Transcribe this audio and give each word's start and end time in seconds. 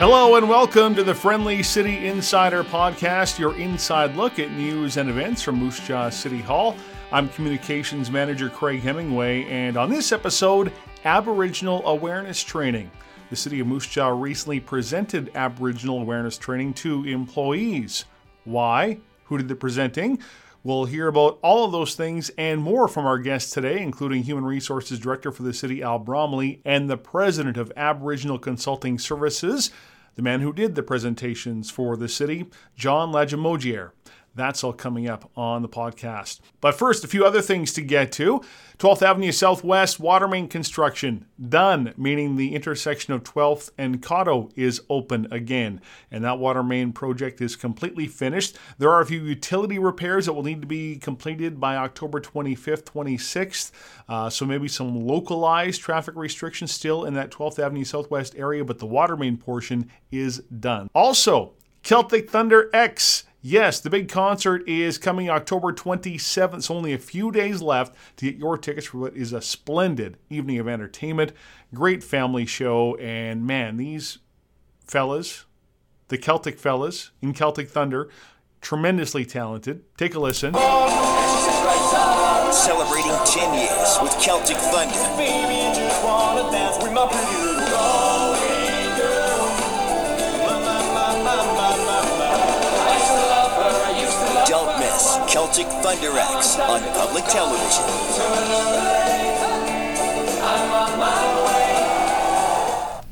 Hello 0.00 0.36
and 0.36 0.48
welcome 0.48 0.94
to 0.94 1.04
the 1.04 1.14
Friendly 1.14 1.62
City 1.62 2.06
Insider 2.06 2.64
Podcast, 2.64 3.38
your 3.38 3.54
inside 3.58 4.16
look 4.16 4.38
at 4.38 4.50
news 4.52 4.96
and 4.96 5.10
events 5.10 5.42
from 5.42 5.56
Moose 5.56 5.78
Jaw 5.86 6.08
City 6.08 6.40
Hall. 6.40 6.74
I'm 7.12 7.28
Communications 7.28 8.10
Manager 8.10 8.48
Craig 8.48 8.80
Hemingway, 8.80 9.44
and 9.44 9.76
on 9.76 9.90
this 9.90 10.10
episode, 10.10 10.72
Aboriginal 11.04 11.86
Awareness 11.86 12.42
Training. 12.42 12.90
The 13.28 13.36
City 13.36 13.60
of 13.60 13.66
Moose 13.66 13.86
Jaw 13.88 14.08
recently 14.08 14.58
presented 14.58 15.32
Aboriginal 15.34 16.00
Awareness 16.00 16.38
Training 16.38 16.72
to 16.74 17.04
employees. 17.04 18.06
Why? 18.44 19.00
Who 19.24 19.36
did 19.36 19.48
the 19.48 19.54
presenting? 19.54 20.18
We'll 20.62 20.86
hear 20.86 21.08
about 21.08 21.38
all 21.42 21.64
of 21.64 21.72
those 21.72 21.94
things 21.94 22.30
and 22.38 22.62
more 22.62 22.88
from 22.88 23.04
our 23.04 23.18
guests 23.18 23.50
today, 23.50 23.82
including 23.82 24.22
Human 24.22 24.44
Resources 24.44 24.98
Director 24.98 25.30
for 25.30 25.42
the 25.42 25.54
city, 25.54 25.82
Al 25.82 25.98
Bromley, 25.98 26.62
and 26.64 26.88
the 26.88 26.98
President 26.98 27.58
of 27.58 27.72
Aboriginal 27.76 28.38
Consulting 28.38 28.98
Services, 28.98 29.70
the 30.20 30.24
man 30.24 30.42
who 30.42 30.52
did 30.52 30.74
the 30.74 30.82
presentations 30.82 31.70
for 31.70 31.96
the 31.96 32.06
city, 32.06 32.44
John 32.76 33.10
Lagimodiere. 33.10 33.92
That's 34.40 34.64
all 34.64 34.72
coming 34.72 35.06
up 35.06 35.30
on 35.36 35.60
the 35.60 35.68
podcast. 35.68 36.40
But 36.62 36.74
first, 36.74 37.04
a 37.04 37.08
few 37.08 37.26
other 37.26 37.42
things 37.42 37.74
to 37.74 37.82
get 37.82 38.10
to. 38.12 38.40
12th 38.78 39.02
Avenue 39.02 39.32
Southwest 39.32 40.00
water 40.00 40.26
main 40.26 40.48
construction 40.48 41.26
done, 41.46 41.92
meaning 41.98 42.36
the 42.36 42.54
intersection 42.54 43.12
of 43.12 43.22
12th 43.22 43.68
and 43.76 44.00
Coteau 44.00 44.50
is 44.56 44.80
open 44.88 45.28
again. 45.30 45.82
And 46.10 46.24
that 46.24 46.38
water 46.38 46.62
main 46.62 46.92
project 46.92 47.42
is 47.42 47.54
completely 47.54 48.06
finished. 48.06 48.56
There 48.78 48.90
are 48.90 49.02
a 49.02 49.06
few 49.06 49.22
utility 49.22 49.78
repairs 49.78 50.24
that 50.24 50.32
will 50.32 50.42
need 50.42 50.62
to 50.62 50.66
be 50.66 50.96
completed 50.96 51.60
by 51.60 51.76
October 51.76 52.18
25th, 52.18 52.84
26th. 52.84 53.72
Uh, 54.08 54.30
so 54.30 54.46
maybe 54.46 54.68
some 54.68 55.06
localized 55.06 55.82
traffic 55.82 56.16
restrictions 56.16 56.72
still 56.72 57.04
in 57.04 57.12
that 57.12 57.30
12th 57.30 57.58
Avenue 57.58 57.84
Southwest 57.84 58.34
area, 58.38 58.64
but 58.64 58.78
the 58.78 58.86
water 58.86 59.18
main 59.18 59.36
portion 59.36 59.90
is 60.10 60.38
done. 60.38 60.88
Also, 60.94 61.52
Celtic 61.82 62.30
Thunder 62.30 62.70
X 62.72 63.24
Yes, 63.42 63.80
the 63.80 63.88
big 63.88 64.10
concert 64.10 64.68
is 64.68 64.98
coming 64.98 65.30
October 65.30 65.72
27th. 65.72 66.56
It's 66.56 66.70
only 66.70 66.92
a 66.92 66.98
few 66.98 67.32
days 67.32 67.62
left 67.62 67.96
to 68.16 68.26
get 68.26 68.36
your 68.36 68.58
tickets 68.58 68.88
for 68.88 68.98
what 68.98 69.16
is 69.16 69.32
a 69.32 69.40
splendid 69.40 70.18
evening 70.28 70.58
of 70.58 70.68
entertainment. 70.68 71.32
Great 71.72 72.04
family 72.04 72.44
show. 72.44 72.96
And 72.96 73.46
man, 73.46 73.78
these 73.78 74.18
fellas, 74.84 75.46
the 76.08 76.18
Celtic 76.18 76.58
fellas 76.58 77.12
in 77.22 77.32
Celtic 77.32 77.70
Thunder, 77.70 78.10
tremendously 78.60 79.24
talented. 79.24 79.84
Take 79.96 80.14
a 80.14 80.20
listen. 80.20 80.52
Celebrating 82.52 83.16
10 83.24 83.54
years 83.54 83.98
with 84.02 84.12
Celtic 84.20 84.58
Thunder. 84.58 85.59
Celtic 95.30 95.68
Thunder 95.68 96.10
X 96.18 96.58
on 96.58 96.80
public 96.92 97.24
television. 97.26 97.84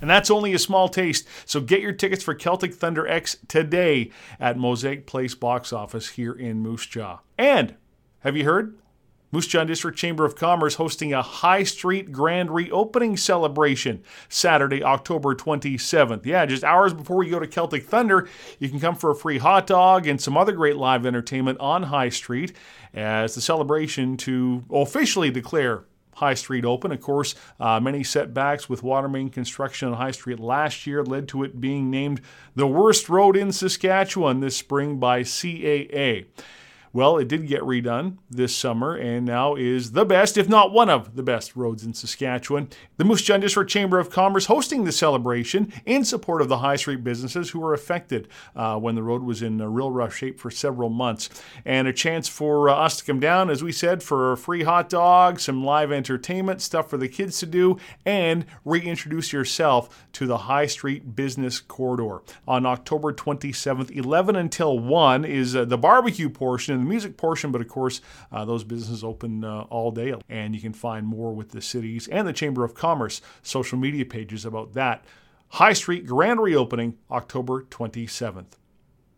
And 0.00 0.10
that's 0.10 0.28
only 0.28 0.52
a 0.52 0.58
small 0.58 0.88
taste. 0.88 1.28
So 1.44 1.60
get 1.60 1.80
your 1.80 1.92
tickets 1.92 2.24
for 2.24 2.34
Celtic 2.34 2.74
Thunder 2.74 3.06
X 3.06 3.36
today 3.46 4.10
at 4.40 4.58
Mosaic 4.58 5.06
Place 5.06 5.36
box 5.36 5.72
office 5.72 6.08
here 6.10 6.32
in 6.32 6.58
Moose 6.58 6.86
Jaw. 6.86 7.20
And 7.38 7.76
have 8.20 8.36
you 8.36 8.44
heard? 8.44 8.76
Moose 9.30 9.46
Jaw 9.46 9.64
District 9.64 9.96
Chamber 9.96 10.24
of 10.24 10.36
Commerce 10.36 10.76
hosting 10.76 11.12
a 11.12 11.20
High 11.20 11.62
Street 11.62 12.12
grand 12.12 12.50
reopening 12.50 13.16
celebration 13.16 14.02
Saturday, 14.28 14.82
October 14.82 15.34
27th. 15.34 16.24
Yeah, 16.24 16.46
just 16.46 16.64
hours 16.64 16.94
before 16.94 17.22
you 17.22 17.30
go 17.30 17.38
to 17.38 17.46
Celtic 17.46 17.84
Thunder, 17.84 18.28
you 18.58 18.70
can 18.70 18.80
come 18.80 18.94
for 18.94 19.10
a 19.10 19.16
free 19.16 19.38
hot 19.38 19.66
dog 19.66 20.06
and 20.06 20.20
some 20.20 20.36
other 20.36 20.52
great 20.52 20.76
live 20.76 21.04
entertainment 21.04 21.60
on 21.60 21.84
High 21.84 22.08
Street 22.08 22.54
as 22.94 23.34
the 23.34 23.40
celebration 23.42 24.16
to 24.18 24.64
officially 24.70 25.30
declare 25.30 25.84
High 26.14 26.34
Street 26.34 26.64
open. 26.64 26.90
Of 26.90 27.00
course, 27.00 27.34
uh, 27.60 27.80
many 27.80 28.02
setbacks 28.02 28.68
with 28.68 28.82
water 28.82 29.08
main 29.08 29.28
construction 29.28 29.88
on 29.88 29.94
High 29.94 30.10
Street 30.10 30.40
last 30.40 30.86
year 30.86 31.04
led 31.04 31.28
to 31.28 31.44
it 31.44 31.60
being 31.60 31.90
named 31.90 32.20
the 32.54 32.66
worst 32.66 33.08
road 33.08 33.36
in 33.36 33.52
Saskatchewan 33.52 34.40
this 34.40 34.56
spring 34.56 34.98
by 34.98 35.20
CAA. 35.22 36.26
Well, 36.92 37.18
it 37.18 37.28
did 37.28 37.46
get 37.46 37.60
redone 37.60 38.16
this 38.30 38.56
summer 38.56 38.96
and 38.96 39.26
now 39.26 39.54
is 39.54 39.92
the 39.92 40.06
best, 40.06 40.38
if 40.38 40.48
not 40.48 40.72
one 40.72 40.88
of 40.88 41.16
the 41.16 41.22
best 41.22 41.54
roads 41.54 41.84
in 41.84 41.92
Saskatchewan. 41.92 42.68
The 42.96 43.04
Moose 43.04 43.22
Jaw 43.22 43.36
District 43.36 43.70
Chamber 43.70 43.98
of 43.98 44.10
Commerce 44.10 44.46
hosting 44.46 44.84
the 44.84 44.92
celebration 44.92 45.72
in 45.84 46.04
support 46.04 46.40
of 46.40 46.48
the 46.48 46.58
High 46.58 46.76
Street 46.76 47.04
businesses 47.04 47.50
who 47.50 47.60
were 47.60 47.74
affected 47.74 48.28
uh, 48.56 48.78
when 48.78 48.94
the 48.94 49.02
road 49.02 49.22
was 49.22 49.42
in 49.42 49.60
a 49.60 49.68
real 49.68 49.90
rough 49.90 50.14
shape 50.14 50.40
for 50.40 50.50
several 50.50 50.88
months. 50.88 51.28
And 51.64 51.86
a 51.86 51.92
chance 51.92 52.26
for 52.26 52.70
uh, 52.70 52.74
us 52.74 52.98
to 52.98 53.04
come 53.04 53.20
down, 53.20 53.50
as 53.50 53.62
we 53.62 53.72
said, 53.72 54.02
for 54.02 54.32
a 54.32 54.36
free 54.36 54.62
hot 54.62 54.88
dog, 54.88 55.40
some 55.40 55.64
live 55.64 55.92
entertainment, 55.92 56.62
stuff 56.62 56.88
for 56.88 56.96
the 56.96 57.08
kids 57.08 57.38
to 57.40 57.46
do, 57.46 57.78
and 58.06 58.46
reintroduce 58.64 59.32
yourself 59.32 60.06
to 60.14 60.26
the 60.26 60.38
High 60.38 60.66
Street 60.66 61.14
Business 61.14 61.60
Corridor. 61.60 62.22
On 62.46 62.64
October 62.64 63.12
27th, 63.12 63.94
11 63.94 64.36
until 64.36 64.78
1 64.78 65.24
is 65.24 65.54
uh, 65.54 65.64
the 65.64 65.78
barbecue 65.78 66.30
portion 66.30 66.87
music 66.88 67.16
portion, 67.16 67.52
but 67.52 67.60
of 67.60 67.68
course, 67.68 68.00
uh, 68.32 68.44
those 68.44 68.64
businesses 68.64 69.04
open 69.04 69.44
uh, 69.44 69.62
all 69.70 69.90
day. 69.90 70.14
And 70.28 70.54
you 70.54 70.60
can 70.60 70.72
find 70.72 71.06
more 71.06 71.32
with 71.32 71.50
the 71.50 71.62
cities 71.62 72.08
and 72.08 72.26
the 72.26 72.32
Chamber 72.32 72.64
of 72.64 72.74
Commerce 72.74 73.20
social 73.42 73.78
media 73.78 74.04
pages 74.04 74.44
about 74.44 74.72
that. 74.74 75.04
High 75.50 75.72
Street 75.72 76.06
grand 76.06 76.40
reopening 76.40 76.98
October 77.10 77.62
27th. 77.62 78.58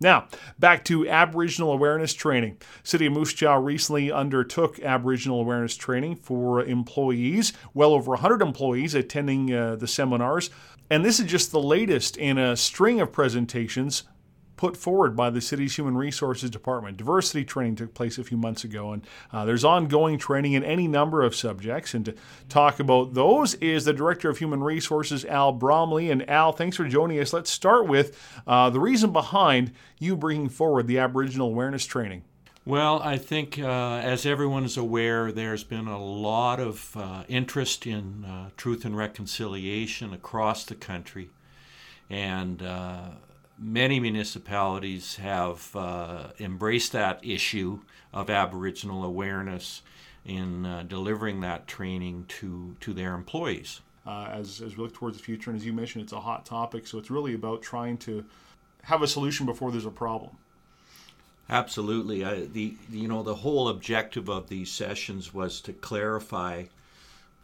Now, 0.03 0.29
back 0.59 0.85
to 0.87 1.07
Aboriginal 1.07 1.73
awareness 1.73 2.15
training. 2.15 2.57
City 2.83 3.05
of 3.05 3.13
Moose 3.13 3.35
Jaw 3.35 3.57
recently 3.57 4.11
undertook 4.11 4.81
Aboriginal 4.81 5.41
awareness 5.41 5.77
training 5.77 6.17
for 6.17 6.65
employees, 6.65 7.53
well 7.75 7.93
over 7.93 8.13
100 8.13 8.41
employees 8.41 8.95
attending 8.95 9.53
uh, 9.53 9.77
the 9.77 9.87
seminars. 9.87 10.49
And 10.89 11.05
this 11.05 11.21
is 11.21 11.27
just 11.27 11.53
the 11.53 11.61
latest 11.61 12.17
in 12.17 12.39
a 12.39 12.57
string 12.57 12.99
of 13.01 13.13
presentations 13.13 14.05
put 14.61 14.77
forward 14.77 15.17
by 15.17 15.31
the 15.31 15.41
city's 15.41 15.77
Human 15.77 15.97
Resources 15.97 16.51
Department. 16.51 16.99
Diversity 16.99 17.47
training 17.47 17.77
took 17.77 17.95
place 17.95 18.19
a 18.19 18.25
few 18.25 18.37
months 18.37 18.63
ago, 18.63 18.93
and 18.93 19.03
uh, 19.33 19.47
there's 19.47 19.65
ongoing 19.65 20.19
training 20.19 20.53
in 20.53 20.63
any 20.63 20.87
number 20.87 21.23
of 21.23 21.35
subjects. 21.35 21.95
And 21.95 22.05
to 22.05 22.15
talk 22.51 22.79
about 22.79 23.15
those 23.15 23.55
is 23.55 23.87
the 23.87 23.95
Director 23.95 24.29
of 24.29 24.37
Human 24.37 24.63
Resources, 24.63 25.25
Al 25.25 25.53
Bromley. 25.53 26.11
And 26.11 26.29
Al, 26.29 26.53
thanks 26.53 26.77
for 26.77 26.87
joining 26.87 27.19
us. 27.21 27.33
Let's 27.33 27.51
start 27.51 27.87
with 27.87 28.21
uh, 28.47 28.69
the 28.69 28.81
reason 28.81 29.15
behind 29.15 29.73
you 29.99 30.15
bringing 30.15 30.51
forward 30.51 30.89
the 30.89 30.99
Aboriginal 30.99 31.49
awareness 31.49 31.87
training. 31.87 32.25
Well, 32.67 33.01
I 33.03 33.17
think, 33.17 33.59
uh, 33.59 34.03
as 34.05 34.27
everyone 34.27 34.65
is 34.65 34.77
aware, 34.77 35.33
there's 35.33 35.65
been 35.65 35.89
a 35.89 36.05
lot 36.05 36.61
of 36.61 36.95
uh, 36.99 37.23
interest 37.29 37.87
in 37.87 38.27
uh, 38.27 38.51
truth 38.59 38.85
and 38.85 38.95
reconciliation 38.95 40.13
across 40.13 40.67
the 40.67 40.75
country. 40.75 41.31
And 42.11 42.63
uh, 42.63 43.13
many 43.61 44.01
municipalities 44.01 45.17
have 45.17 45.75
uh, 45.77 46.29
embraced 46.41 46.93
that 46.93 47.21
issue 47.23 47.81
of 48.13 48.31
Aboriginal 48.31 49.05
awareness 49.05 49.83
in 50.25 50.67
uh, 50.67 50.83
delivering 50.89 51.41
that 51.43 51.67
training 51.67 52.25
to, 52.29 52.75
to 52.81 52.93
their 52.93 53.15
employees. 53.15 53.81
Uh, 54.07 54.29
as, 54.33 54.61
as 54.63 54.77
we 54.77 54.83
look 54.83 54.95
towards 54.95 55.19
the 55.19 55.23
future, 55.23 55.51
and 55.51 55.59
as 55.59 55.67
you 55.67 55.73
mentioned, 55.73 56.03
it's 56.03 56.13
a 56.13 56.21
hot 56.21 56.47
topic, 56.47 56.87
so 56.87 56.99
it's 56.99 57.11
really 57.11 57.35
about 57.35 57.63
trying 57.63 57.99
to 57.99 58.25
have 58.83 59.03
a 59.03 59.07
solution 59.07 59.45
before 59.45 59.71
there's 59.71 59.87
a 59.87 59.91
problem. 59.91 60.31
Absolutely, 61.51 62.25
I, 62.25 62.47
the 62.47 62.77
you 62.91 63.09
know 63.09 63.23
the 63.25 63.35
whole 63.35 63.69
objective 63.69 64.31
of 64.31 64.49
these 64.49 64.71
sessions 64.71 65.35
was 65.35 65.61
to 65.63 65.73
clarify, 65.73 66.65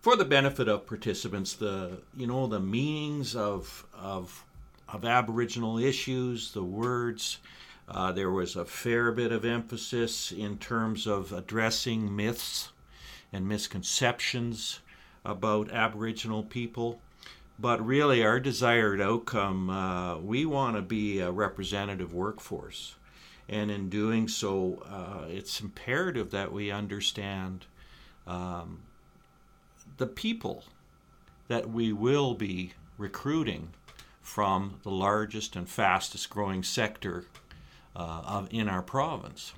for 0.00 0.16
the 0.16 0.24
benefit 0.24 0.68
of 0.68 0.86
participants, 0.86 1.54
the 1.54 1.98
you 2.16 2.26
know 2.26 2.46
the 2.46 2.60
meanings 2.60 3.34
of 3.34 3.84
of 3.92 4.44
of 4.88 5.04
Aboriginal 5.04 5.78
issues, 5.78 6.52
the 6.52 6.62
words. 6.62 7.38
Uh, 7.88 8.12
there 8.12 8.30
was 8.30 8.56
a 8.56 8.64
fair 8.64 9.12
bit 9.12 9.32
of 9.32 9.44
emphasis 9.44 10.32
in 10.32 10.58
terms 10.58 11.06
of 11.06 11.32
addressing 11.32 12.14
myths 12.14 12.72
and 13.32 13.48
misconceptions 13.48 14.80
about 15.24 15.70
Aboriginal 15.70 16.42
people. 16.42 17.00
But 17.58 17.84
really, 17.84 18.24
our 18.24 18.38
desired 18.38 19.00
outcome, 19.00 19.70
uh, 19.70 20.18
we 20.18 20.44
want 20.44 20.76
to 20.76 20.82
be 20.82 21.20
a 21.20 21.30
representative 21.30 22.12
workforce. 22.12 22.96
And 23.48 23.70
in 23.70 23.88
doing 23.88 24.28
so, 24.28 24.82
uh, 24.86 25.26
it's 25.28 25.60
imperative 25.60 26.32
that 26.32 26.52
we 26.52 26.70
understand 26.70 27.64
um, 28.26 28.80
the 29.96 30.06
people 30.06 30.64
that 31.48 31.70
we 31.70 31.92
will 31.92 32.34
be 32.34 32.72
recruiting 32.98 33.70
from 34.26 34.80
the 34.82 34.90
largest 34.90 35.54
and 35.56 35.68
fastest 35.68 36.28
growing 36.28 36.62
sector 36.62 37.24
uh, 37.94 38.22
of, 38.26 38.48
in 38.50 38.68
our 38.68 38.82
province. 38.82 39.52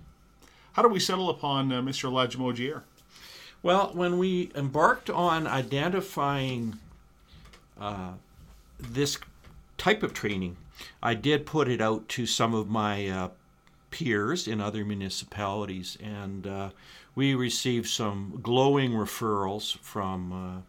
How 0.74 0.82
do 0.82 0.88
we 0.88 1.00
settle 1.00 1.30
upon 1.30 1.72
uh, 1.72 1.80
Mr. 1.80 2.10
Lagimodiere? 2.12 2.82
Well, 3.62 3.90
when 3.94 4.18
we 4.18 4.52
embarked 4.54 5.10
on 5.10 5.46
identifying 5.46 6.78
uh, 7.80 8.12
this 8.78 9.18
type 9.76 10.02
of 10.02 10.12
training. 10.12 10.56
I 11.02 11.14
did 11.14 11.46
put 11.46 11.68
it 11.68 11.80
out 11.80 12.08
to 12.10 12.26
some 12.26 12.54
of 12.54 12.68
my 12.68 13.08
uh, 13.08 13.28
peers 13.90 14.46
in 14.46 14.60
other 14.60 14.84
municipalities, 14.84 15.96
and 16.02 16.46
uh, 16.46 16.70
we 17.14 17.34
received 17.34 17.88
some 17.88 18.40
glowing 18.42 18.92
referrals 18.92 19.78
from, 19.78 20.32
uh, 20.32 20.60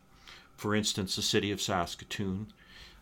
for 0.56 0.76
instance, 0.76 1.16
the 1.16 1.22
city 1.22 1.52
of 1.52 1.62
Saskatoon. 1.62 2.48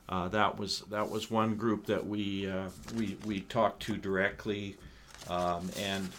Uh, 0.10 0.28
that 0.30 0.58
was 0.58 0.82
that 0.90 1.10
was 1.10 1.30
one 1.30 1.56
group 1.56 1.86
that 1.86 2.06
we 2.06 2.50
uh, 2.50 2.70
we 2.96 3.18
we 3.26 3.42
talked 3.42 3.82
to 3.84 3.98
directly, 3.98 4.78
um, 5.30 5.70
and 5.78 6.10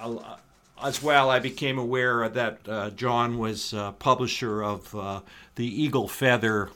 uh, 0.00 0.36
as 0.82 1.02
well, 1.02 1.28
I 1.28 1.38
became 1.38 1.78
aware 1.78 2.28
that 2.30 2.60
uh, 2.66 2.90
John 2.90 3.38
was 3.38 3.74
publisher 3.98 4.64
of 4.64 4.92
the 5.56 5.82
Eagle 5.82 6.08
Feather 6.08 6.70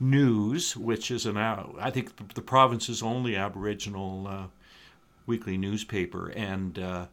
News, 0.00 0.76
which 0.76 1.12
is 1.12 1.26
an 1.26 1.36
I 1.36 1.90
think 1.90 2.34
the 2.34 2.42
province's 2.42 3.00
only 3.02 3.36
Aboriginal 3.36 4.50
weekly 5.26 5.56
newspaper, 5.56 6.28
and 6.30 6.78
uh, 6.78 7.06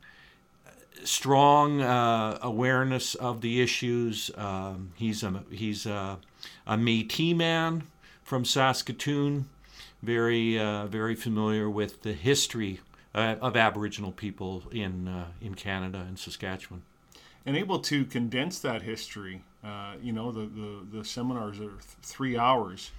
strong 1.04 1.82
uh, 1.82 2.40
awareness 2.42 3.16
of 3.16 3.42
the 3.42 3.62
issues. 3.62 4.32
Um, 4.36 4.92
he's 4.96 5.24
a 5.24 5.44
he's 5.52 5.86
a, 5.86 6.18
a 6.68 6.76
Métis 6.76 7.36
man 7.36 7.84
from 8.32 8.46
Saskatoon, 8.46 9.50
very 10.02 10.58
uh, 10.58 10.86
very 10.86 11.16
familiar 11.16 11.70
with 11.70 12.04
the 12.04 12.14
history 12.14 12.80
uh, 13.14 13.36
of 13.42 13.58
Aboriginal 13.58 14.14
people 14.14 14.64
in 14.72 15.10
uh, 15.10 15.26
in 15.42 15.54
Canada 15.54 16.06
and 16.08 16.18
Saskatchewan. 16.18 16.82
And 17.46 17.58
able 17.58 17.80
to 17.80 18.06
condense 18.06 18.60
that 18.60 18.84
history, 18.84 19.44
uh, 19.66 19.96
you 20.02 20.14
know, 20.14 20.32
the, 20.32 20.46
the, 20.46 21.00
the 21.00 21.04
seminars 21.04 21.58
are 21.58 21.72
th- 21.72 21.84
three 22.04 22.38
hours 22.38 22.92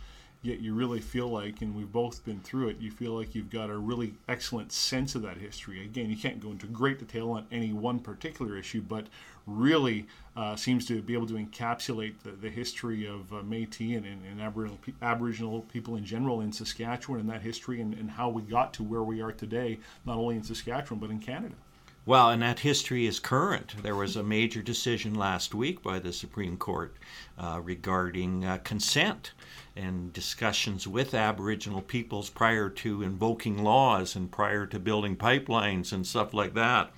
yet 0.42 0.60
you 0.60 0.74
really 0.74 1.00
feel 1.00 1.28
like, 1.28 1.62
and 1.62 1.74
we've 1.74 1.92
both 1.92 2.24
been 2.24 2.40
through 2.40 2.68
it, 2.68 2.78
you 2.80 2.90
feel 2.90 3.12
like 3.12 3.34
you've 3.34 3.50
got 3.50 3.70
a 3.70 3.76
really 3.76 4.14
excellent 4.28 4.72
sense 4.72 5.14
of 5.14 5.22
that 5.22 5.36
history. 5.36 5.84
Again, 5.84 6.10
you 6.10 6.16
can't 6.16 6.40
go 6.40 6.50
into 6.50 6.66
great 6.66 6.98
detail 6.98 7.30
on 7.30 7.46
any 7.52 7.72
one 7.72 8.00
particular 8.00 8.58
issue, 8.58 8.82
but 8.82 9.06
really 9.46 10.06
uh, 10.36 10.56
seems 10.56 10.84
to 10.86 11.00
be 11.00 11.14
able 11.14 11.26
to 11.28 11.34
encapsulate 11.34 12.14
the, 12.24 12.30
the 12.32 12.50
history 12.50 13.06
of 13.06 13.32
uh, 13.32 13.36
Métis 13.36 13.96
and, 13.96 14.04
and, 14.04 14.24
and 14.24 14.40
Aboriginal, 14.40 14.78
Aboriginal 15.00 15.60
people 15.62 15.96
in 15.96 16.04
general 16.04 16.40
in 16.40 16.52
Saskatchewan 16.52 17.20
and 17.20 17.30
that 17.30 17.42
history 17.42 17.80
and, 17.80 17.94
and 17.94 18.10
how 18.10 18.28
we 18.28 18.42
got 18.42 18.72
to 18.74 18.82
where 18.82 19.02
we 19.02 19.20
are 19.20 19.32
today, 19.32 19.78
not 20.04 20.16
only 20.16 20.36
in 20.36 20.42
Saskatchewan, 20.42 20.98
but 20.98 21.10
in 21.10 21.20
Canada. 21.20 21.54
Well, 22.04 22.30
and 22.30 22.42
that 22.42 22.60
history 22.60 23.06
is 23.06 23.20
current. 23.20 23.80
There 23.80 23.94
was 23.94 24.16
a 24.16 24.24
major 24.24 24.60
decision 24.60 25.14
last 25.14 25.54
week 25.54 25.84
by 25.84 26.00
the 26.00 26.12
Supreme 26.12 26.56
Court 26.56 26.96
uh, 27.38 27.60
regarding 27.62 28.44
uh, 28.44 28.58
consent 28.64 29.30
and 29.76 30.12
discussions 30.12 30.88
with 30.88 31.14
Aboriginal 31.14 31.80
peoples 31.80 32.28
prior 32.28 32.68
to 32.70 33.04
invoking 33.04 33.62
laws 33.62 34.16
and 34.16 34.32
prior 34.32 34.66
to 34.66 34.80
building 34.80 35.16
pipelines 35.16 35.92
and 35.92 36.04
stuff 36.04 36.34
like 36.34 36.54
that. 36.54 36.90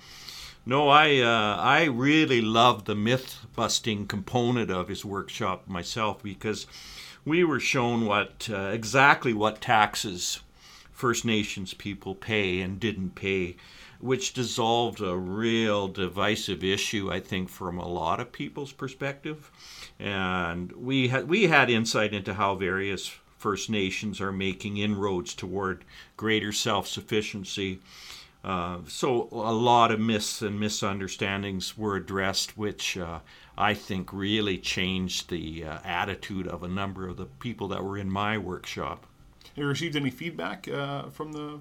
No, 0.65 0.89
I 0.89 1.19
uh, 1.19 1.57
I 1.57 1.83
really 1.83 2.41
love 2.41 2.85
the 2.85 2.95
myth 2.95 3.45
busting 3.55 4.07
component 4.07 4.71
of 4.71 4.87
his 4.87 5.05
workshop 5.05 5.67
myself 5.67 6.23
because 6.23 6.65
we 7.23 7.43
were 7.43 7.59
shown 7.59 8.07
what 8.07 8.49
uh, 8.51 8.71
exactly 8.73 9.33
what 9.33 9.61
taxes 9.61 10.39
First 10.91 11.25
Nations 11.25 11.75
people 11.75 12.15
pay 12.15 12.61
and 12.61 12.79
didn't 12.79 13.13
pay 13.13 13.57
which 13.99 14.33
dissolved 14.33 15.01
a 15.01 15.15
real 15.15 15.87
divisive 15.87 16.63
issue, 16.63 17.11
I 17.11 17.19
think, 17.19 17.49
from 17.49 17.77
a 17.77 17.87
lot 17.87 18.19
of 18.19 18.31
people's 18.31 18.71
perspective. 18.71 19.51
And 19.99 20.71
we 20.73 21.07
had 21.07 21.27
we 21.27 21.43
had 21.43 21.69
insight 21.69 22.13
into 22.13 22.33
how 22.33 22.55
various 22.55 23.11
First 23.37 23.69
Nations 23.69 24.19
are 24.21 24.31
making 24.31 24.77
inroads 24.77 25.33
toward 25.33 25.85
greater 26.17 26.51
self-sufficiency. 26.51 27.79
Uh, 28.43 28.77
so 28.87 29.27
a 29.31 29.53
lot 29.53 29.91
of 29.91 29.99
myths 29.99 30.41
and 30.41 30.59
misunderstandings 30.59 31.77
were 31.77 31.95
addressed, 31.95 32.55
which 32.57 32.95
uh, 32.95 33.19
I 33.57 33.73
think 33.73 34.13
really 34.13 34.57
changed 34.59 35.29
the 35.29 35.63
uh, 35.63 35.79
attitude 35.83 36.47
of 36.47 36.61
a 36.61 36.67
number 36.67 37.07
of 37.07 37.17
the 37.17 37.25
people 37.25 37.67
that 37.69 37.83
were 37.83 37.97
in 37.97 38.09
my 38.11 38.37
workshop. 38.37 39.07
Have 39.55 39.57
you 39.57 39.65
received 39.67 39.95
any 39.95 40.11
feedback 40.11 40.67
uh, 40.67 41.09
from 41.09 41.31
the 41.31 41.59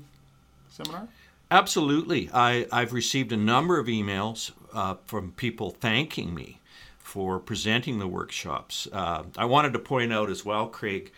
seminar? 0.69 1.09
Absolutely. 1.55 2.29
I, 2.35 2.67
I've 2.73 2.93
received 2.93 3.31
a 3.31 3.37
number 3.37 3.79
of 3.79 3.87
emails 3.87 4.51
uh, 4.73 4.97
from 5.05 5.31
people 5.31 5.71
thanking 5.71 6.35
me 6.35 6.59
for 6.99 7.39
presenting 7.39 8.01
the 8.01 8.09
workshops. 8.09 8.89
Uh, 8.93 9.23
I 9.39 9.45
wanted 9.45 9.73
to 9.75 9.79
point 9.79 10.13
out 10.13 10.31
as 10.31 10.45
well, 10.45 10.67
Craig, 10.67 11.13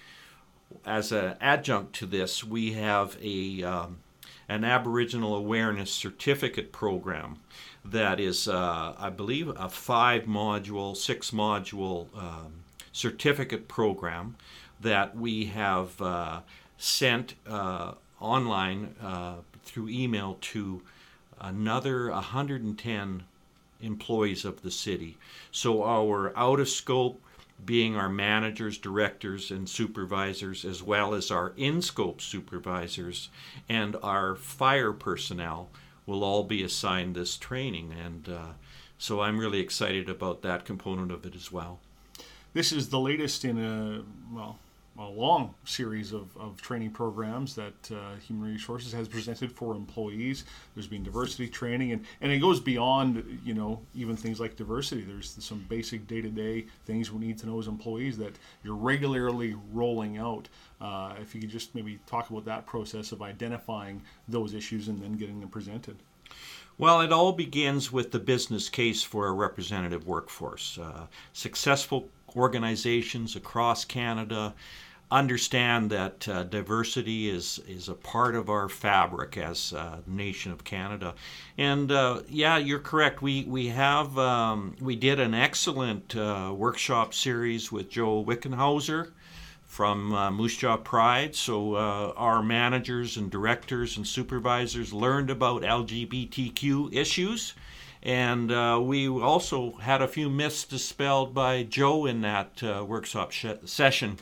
as 0.84 1.10
an 1.10 1.36
adjunct 1.40 1.94
to 1.94 2.06
this, 2.06 2.44
we 2.44 2.74
have 2.74 3.16
a 3.22 3.62
um, 3.62 4.00
an 4.46 4.62
Aboriginal 4.62 5.34
Awareness 5.34 5.90
Certificate 5.90 6.70
program 6.70 7.38
that 7.82 8.20
is, 8.20 8.46
uh, 8.46 8.92
I 8.98 9.08
believe, 9.08 9.48
a 9.48 9.70
five 9.70 10.24
module, 10.24 10.94
six 10.94 11.30
module 11.30 12.08
um, 12.14 12.52
certificate 12.92 13.68
program 13.68 14.36
that 14.82 15.16
we 15.16 15.46
have 15.46 15.98
uh, 16.02 16.40
sent 16.76 17.36
uh, 17.48 17.92
online 18.20 18.94
uh, 19.02 19.36
through 19.66 19.88
email 19.88 20.38
to 20.40 20.82
another 21.40 22.10
110 22.10 23.24
employees 23.82 24.44
of 24.44 24.62
the 24.62 24.70
city. 24.70 25.18
So 25.50 25.84
our 25.84 26.36
out 26.36 26.60
of 26.60 26.68
scope 26.68 27.20
being 27.64 27.96
our 27.96 28.08
managers, 28.08 28.78
directors, 28.78 29.50
and 29.50 29.68
supervisors, 29.68 30.64
as 30.64 30.82
well 30.82 31.14
as 31.14 31.30
our 31.30 31.52
in 31.56 31.80
scope 31.80 32.20
supervisors 32.20 33.30
and 33.68 33.96
our 34.02 34.36
fire 34.36 34.92
personnel, 34.92 35.70
will 36.04 36.22
all 36.22 36.44
be 36.44 36.62
assigned 36.62 37.14
this 37.14 37.36
training. 37.36 37.92
And 37.92 38.28
uh, 38.28 38.52
so 38.98 39.20
I'm 39.20 39.38
really 39.38 39.60
excited 39.60 40.08
about 40.08 40.42
that 40.42 40.64
component 40.64 41.10
of 41.10 41.24
it 41.24 41.34
as 41.34 41.50
well. 41.50 41.80
This 42.52 42.72
is 42.72 42.88
the 42.88 43.00
latest 43.00 43.44
in 43.44 43.58
a, 43.58 44.02
well, 44.34 44.58
a 44.98 45.08
long 45.08 45.54
series 45.64 46.12
of, 46.12 46.36
of 46.36 46.60
training 46.60 46.90
programs 46.90 47.54
that 47.54 47.90
uh, 47.92 48.16
Human 48.26 48.52
Resources 48.52 48.92
has 48.92 49.08
presented 49.08 49.52
for 49.52 49.74
employees. 49.74 50.44
There's 50.74 50.86
been 50.86 51.02
diversity 51.02 51.48
training, 51.48 51.92
and, 51.92 52.04
and 52.20 52.32
it 52.32 52.38
goes 52.38 52.60
beyond, 52.60 53.40
you 53.44 53.54
know, 53.54 53.80
even 53.94 54.16
things 54.16 54.40
like 54.40 54.56
diversity. 54.56 55.02
There's 55.02 55.36
some 55.40 55.64
basic 55.68 56.06
day-to-day 56.06 56.66
things 56.84 57.12
we 57.12 57.26
need 57.26 57.38
to 57.38 57.46
know 57.46 57.58
as 57.58 57.66
employees 57.66 58.16
that 58.18 58.36
you're 58.62 58.74
regularly 58.74 59.54
rolling 59.72 60.18
out. 60.18 60.48
Uh, 60.80 61.14
if 61.20 61.34
you 61.34 61.40
could 61.40 61.50
just 61.50 61.74
maybe 61.74 61.98
talk 62.06 62.30
about 62.30 62.44
that 62.44 62.66
process 62.66 63.12
of 63.12 63.22
identifying 63.22 64.02
those 64.28 64.54
issues 64.54 64.88
and 64.88 65.00
then 65.02 65.12
getting 65.12 65.40
them 65.40 65.48
presented. 65.48 65.96
Well, 66.78 67.00
it 67.00 67.12
all 67.12 67.32
begins 67.32 67.90
with 67.90 68.12
the 68.12 68.18
business 68.18 68.68
case 68.68 69.02
for 69.02 69.28
a 69.28 69.32
representative 69.32 70.06
workforce. 70.06 70.78
Uh, 70.78 71.06
successful 71.32 72.08
organizations 72.36 73.34
across 73.34 73.84
Canada 73.84 74.54
understand 75.10 75.90
that 75.90 76.26
uh, 76.28 76.42
diversity 76.42 77.30
is 77.30 77.60
is 77.68 77.88
a 77.88 77.94
part 77.94 78.34
of 78.34 78.50
our 78.50 78.68
fabric 78.68 79.36
as 79.36 79.72
a 79.72 80.02
nation 80.06 80.50
of 80.50 80.64
Canada. 80.64 81.14
And 81.56 81.92
uh, 81.92 82.22
yeah, 82.28 82.58
you're 82.58 82.80
correct. 82.80 83.22
We 83.22 83.44
we 83.44 83.68
have 83.68 84.18
um, 84.18 84.74
we 84.80 84.96
did 84.96 85.20
an 85.20 85.34
excellent 85.34 86.16
uh, 86.16 86.52
workshop 86.56 87.14
series 87.14 87.70
with 87.70 87.88
Joe 87.88 88.24
Wickenhauser 88.24 89.12
from 89.66 90.12
uh, 90.12 90.30
Moose 90.30 90.56
Jaw 90.56 90.76
Pride. 90.76 91.36
So 91.36 91.74
uh, 91.74 92.12
our 92.16 92.42
managers 92.42 93.16
and 93.16 93.30
directors 93.30 93.96
and 93.96 94.06
supervisors 94.06 94.92
learned 94.92 95.30
about 95.30 95.62
LGBTQ 95.62 96.92
issues. 96.92 97.54
And 98.02 98.52
uh, 98.52 98.80
we 98.82 99.08
also 99.08 99.72
had 99.78 100.00
a 100.00 100.06
few 100.06 100.30
myths 100.30 100.64
dispelled 100.64 101.34
by 101.34 101.64
Joe 101.64 102.06
in 102.06 102.20
that 102.20 102.62
workshop 102.62 103.32
sh- 103.32 103.46
session 103.64 104.18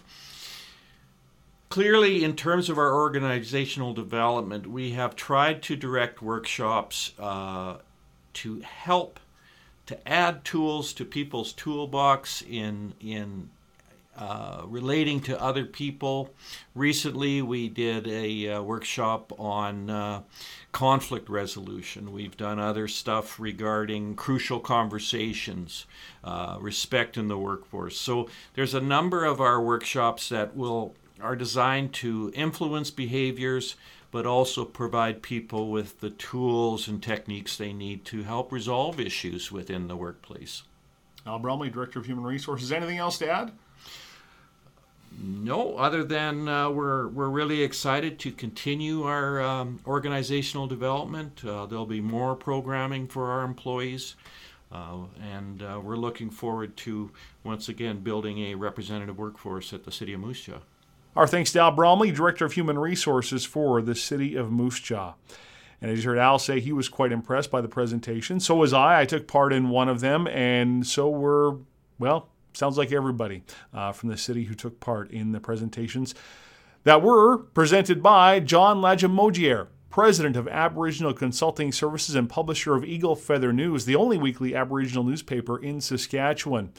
clearly, 1.69 2.25
in 2.25 2.37
terms 2.37 2.69
of 2.69 2.79
our 2.79 2.95
organizational 2.95 3.93
development, 3.93 4.67
we 4.67 4.93
have 4.93 5.17
tried 5.17 5.63
to 5.65 5.77
direct 5.77 6.23
workshops 6.23 7.13
uh, 7.19 7.79
to 8.35 8.61
help 8.61 9.21
to 9.87 10.09
add 10.09 10.45
tools 10.45 10.93
to 10.95 11.05
people's 11.05 11.53
toolbox 11.53 12.43
in 12.43 12.95
in 13.01 13.51
uh, 14.17 14.63
relating 14.67 15.21
to 15.21 15.41
other 15.43 15.65
people. 15.65 16.33
Recently, 16.75 17.43
we 17.43 17.69
did 17.69 18.07
a 18.07 18.49
uh, 18.49 18.63
workshop 18.63 19.33
on 19.41 19.91
uh, 19.91 20.23
conflict 20.71 21.29
resolution. 21.29 22.13
We've 22.13 22.37
done 22.37 22.61
other 22.61 22.87
stuff 22.87 23.41
regarding 23.41 24.15
crucial 24.15 24.61
conversations, 24.61 25.87
uh, 26.23 26.59
respect 26.61 27.17
in 27.17 27.27
the 27.27 27.37
workforce. 27.37 27.99
So, 27.99 28.29
there's 28.55 28.73
a 28.75 28.81
number 28.81 29.25
of 29.25 29.41
our 29.41 29.61
workshops 29.61 30.29
that 30.29 30.57
will 30.57 30.95
are 31.25 31.35
designed 31.35 31.93
to 31.95 32.31
influence 32.35 32.91
behaviors, 32.91 33.77
but 34.11 34.27
also 34.27 34.65
provide 34.65 35.23
people 35.23 35.71
with 35.71 36.01
the 36.01 36.11
tools 36.11 36.87
and 36.87 37.03
techniques 37.03 37.57
they 37.57 37.73
need 37.73 38.05
to 38.05 38.23
help 38.23 38.53
resolve 38.53 39.01
issues 39.01 39.51
within 39.51 39.89
the 39.89 39.97
workplace. 39.97 40.63
Al 41.27 41.39
Bromley, 41.39 41.71
Director 41.71 41.99
of 41.99 42.07
Human 42.07 42.25
Resources. 42.25 42.71
Anything 42.71 42.99
else 42.99 43.19
to 43.19 43.31
add? 43.31 43.51
No, 45.19 45.77
other 45.77 46.05
than 46.05 46.49
uh, 46.49 46.71
we're 46.71 47.09
we're 47.09 47.29
really 47.29 47.63
excited 47.63 48.19
to 48.19 48.33
continue 48.33 49.05
our 49.05 49.41
um, 49.41 49.81
organizational 49.87 50.67
development. 50.67 51.43
Uh, 51.45 51.67
there'll 51.67 51.87
be 51.87 52.01
more 52.01 52.35
programming 52.35 53.07
for 53.07 53.31
our 53.31 53.45
employees, 53.45 54.17
uh, 54.73 54.97
and 55.23 55.63
uh, 55.63 55.81
we're 55.83 55.97
looking 55.97 56.31
forward 56.31 56.77
to 56.79 57.11
once 57.45 57.69
again 57.69 58.01
building 58.01 58.39
a 58.41 58.55
representative 58.57 59.17
workforce 59.17 59.73
at 59.73 59.85
the 59.85 59.93
city 59.93 60.13
of 60.13 60.21
Moose 60.21 60.43
Jaw. 60.43 60.59
Our 61.17 61.29
thanks 61.29 61.53
to 61.53 61.61
Al 61.61 61.71
Bromley, 61.71 62.11
Director 62.11 62.45
of 62.45 62.55
Human 62.55 62.77
Resources 62.77 63.45
for 63.45 63.81
the 63.81 63.95
City 63.95 64.35
of 64.35 64.51
Moose 64.51 64.81
Jaw. 64.81 65.15
And 65.81 65.89
as 65.89 66.03
you 66.03 66.11
heard 66.11 66.19
Al 66.19 66.41
say, 66.41 66.59
he 66.59 66.73
was 66.73 66.89
quite 66.89 67.13
impressed 67.13 67.53
by 67.53 67.61
the 67.61 67.69
presentation. 67.69 68.41
So 68.41 68.57
was 68.57 68.73
I. 68.73 69.03
I 69.03 69.05
took 69.05 69.29
part 69.29 69.53
in 69.53 69.69
one 69.69 69.89
of 69.89 70.01
them, 70.01 70.27
and 70.27 70.85
so 70.85 71.09
were, 71.09 71.59
well, 72.01 72.31
sounds 72.53 72.77
like 72.77 72.91
everybody 72.91 73.45
uh, 73.73 73.93
from 73.93 74.09
the 74.09 74.17
city 74.17 74.45
who 74.45 74.55
took 74.55 74.81
part 74.81 75.09
in 75.13 75.31
the 75.31 75.39
presentations 75.39 76.17
that 76.83 77.01
were 77.01 77.39
presented 77.39 78.03
by 78.03 78.41
John 78.41 78.79
Lagimodiere, 78.79 79.69
president 79.91 80.35
of 80.35 80.49
Aboriginal 80.49 81.15
Consulting 81.15 81.71
Services 81.71 82.17
and 82.17 82.29
publisher 82.29 82.75
of 82.75 82.85
Eagle 82.85 83.15
Feather 83.15 83.53
News, 83.53 83.85
the 83.85 83.95
only 83.95 84.19
weekly 84.19 84.53
Aboriginal 84.53 85.05
newspaper 85.05 85.63
in 85.63 85.81
Saskatchewan. 85.81 86.73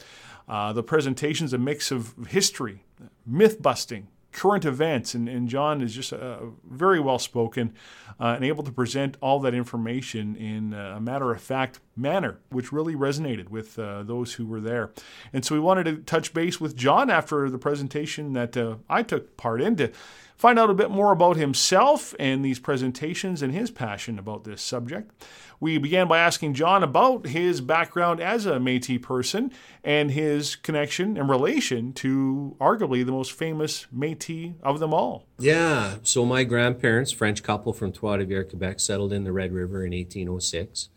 Uh, 0.46 0.74
the 0.74 0.82
presentation's 0.82 1.54
a 1.54 1.58
mix 1.58 1.90
of 1.90 2.14
history, 2.28 2.84
myth 3.24 3.62
busting, 3.62 4.08
current 4.36 4.66
events. 4.66 5.14
And, 5.14 5.28
and 5.28 5.48
John 5.48 5.80
is 5.80 5.94
just 5.94 6.12
uh, 6.12 6.38
very 6.70 7.00
well 7.00 7.18
spoken 7.18 7.72
uh, 8.20 8.34
and 8.36 8.44
able 8.44 8.62
to 8.64 8.70
present 8.70 9.16
all 9.22 9.40
that 9.40 9.54
information 9.54 10.36
in 10.36 10.74
a 10.74 11.00
matter 11.00 11.32
of 11.32 11.40
fact 11.40 11.80
manner, 11.96 12.38
which 12.50 12.70
really 12.70 12.94
resonated 12.94 13.48
with 13.48 13.78
uh, 13.78 14.02
those 14.02 14.34
who 14.34 14.46
were 14.46 14.60
there. 14.60 14.92
And 15.32 15.42
so 15.44 15.54
we 15.54 15.60
wanted 15.60 15.84
to 15.84 15.96
touch 15.96 16.34
base 16.34 16.60
with 16.60 16.76
John 16.76 17.08
after 17.08 17.48
the 17.48 17.58
presentation 17.58 18.34
that 18.34 18.56
uh, 18.56 18.76
I 18.90 19.02
took 19.02 19.38
part 19.38 19.62
in 19.62 19.74
to 19.76 19.90
find 20.36 20.58
out 20.58 20.70
a 20.70 20.74
bit 20.74 20.90
more 20.90 21.12
about 21.12 21.36
himself 21.36 22.14
and 22.18 22.44
these 22.44 22.58
presentations 22.58 23.42
and 23.42 23.52
his 23.52 23.70
passion 23.70 24.18
about 24.18 24.44
this 24.44 24.62
subject. 24.62 25.12
We 25.58 25.78
began 25.78 26.06
by 26.06 26.18
asking 26.18 26.54
John 26.54 26.82
about 26.82 27.28
his 27.28 27.62
background 27.62 28.20
as 28.20 28.44
a 28.44 28.60
Metis 28.60 28.98
person 29.00 29.50
and 29.82 30.10
his 30.10 30.54
connection 30.54 31.16
and 31.16 31.30
relation 31.30 31.94
to 31.94 32.54
arguably 32.60 33.04
the 33.06 33.12
most 33.12 33.32
famous 33.32 33.86
Metis 33.90 34.52
of 34.62 34.80
them 34.80 34.92
all. 34.92 35.26
Yeah, 35.38 35.96
so 36.02 36.26
my 36.26 36.44
grandparents, 36.44 37.10
French 37.10 37.42
couple 37.42 37.72
from 37.72 37.92
Trois-Rivières, 37.92 38.50
Quebec, 38.50 38.80
settled 38.80 39.14
in 39.14 39.24
the 39.24 39.32
Red 39.32 39.52
River 39.52 39.84
in 39.84 39.92
1806, 39.92 40.90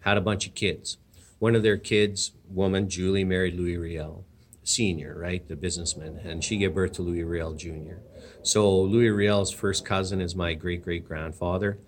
had 0.00 0.18
a 0.18 0.20
bunch 0.22 0.46
of 0.46 0.54
kids. 0.54 0.98
One 1.38 1.56
of 1.56 1.62
their 1.62 1.78
kids, 1.78 2.32
woman, 2.48 2.88
Julie, 2.90 3.24
married 3.24 3.54
Louis 3.54 3.78
Riel, 3.78 4.26
senior, 4.62 5.16
right, 5.18 5.46
the 5.48 5.56
businessman, 5.56 6.20
and 6.22 6.44
she 6.44 6.58
gave 6.58 6.74
birth 6.74 6.92
to 6.92 7.02
Louis 7.02 7.24
Riel 7.24 7.54
Jr. 7.54 7.96
So 8.42 8.80
Louis 8.80 9.10
Riel's 9.10 9.50
first 9.50 9.84
cousin 9.84 10.20
is 10.20 10.34
my 10.34 10.54
great 10.54 10.82
great 10.82 11.06
grandfather 11.06 11.78